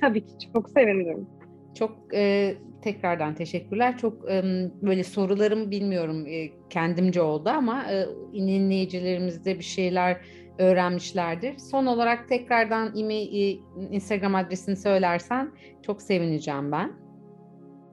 Tabii 0.00 0.26
ki 0.26 0.32
çok 0.54 0.70
sevinirim. 0.70 1.26
Çok 1.74 1.96
e, 2.14 2.54
tekrardan 2.82 3.34
teşekkürler. 3.34 3.98
Çok 3.98 4.30
e, 4.30 4.42
böyle 4.82 5.04
sorularım 5.04 5.70
bilmiyorum 5.70 6.26
e, 6.26 6.50
kendimce 6.70 7.22
oldu 7.22 7.48
ama 7.48 7.84
e, 7.92 8.06
dinleyicilerimiz 8.32 9.46
bir 9.46 9.62
şeyler 9.62 10.20
öğrenmişlerdir. 10.58 11.58
Son 11.58 11.86
olarak 11.86 12.28
tekrardan 12.28 12.98
e-mail, 12.98 13.58
Instagram 13.90 14.34
adresini 14.34 14.76
söylersen 14.76 15.50
çok 15.82 16.02
sevineceğim 16.02 16.72
ben. 16.72 16.92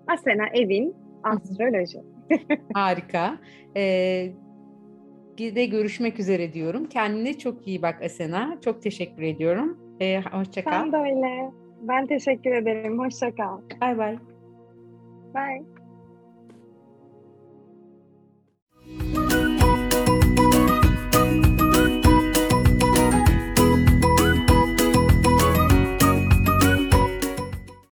Asena 0.07 0.47
Evin 0.53 0.95
Astroloji. 1.23 1.99
Harika. 2.73 3.37
Ee, 3.77 4.31
de 5.37 5.65
görüşmek 5.65 6.19
üzere 6.19 6.53
diyorum. 6.53 6.85
Kendine 6.85 7.37
çok 7.37 7.67
iyi 7.67 7.81
bak 7.81 8.01
Asena. 8.03 8.57
Çok 8.65 8.81
teşekkür 8.81 9.21
ediyorum. 9.21 9.77
Ee, 10.01 10.21
hoşça 10.31 10.63
kal. 10.63 10.71
Ben 10.71 10.91
de 10.91 10.97
öyle. 10.97 11.51
Ben 11.81 12.07
teşekkür 12.07 12.51
ederim. 12.51 12.99
Hoşça 12.99 13.35
kal. 13.35 13.61
Bay 13.81 13.97
bay. 13.97 14.17
Bye. 15.35 15.80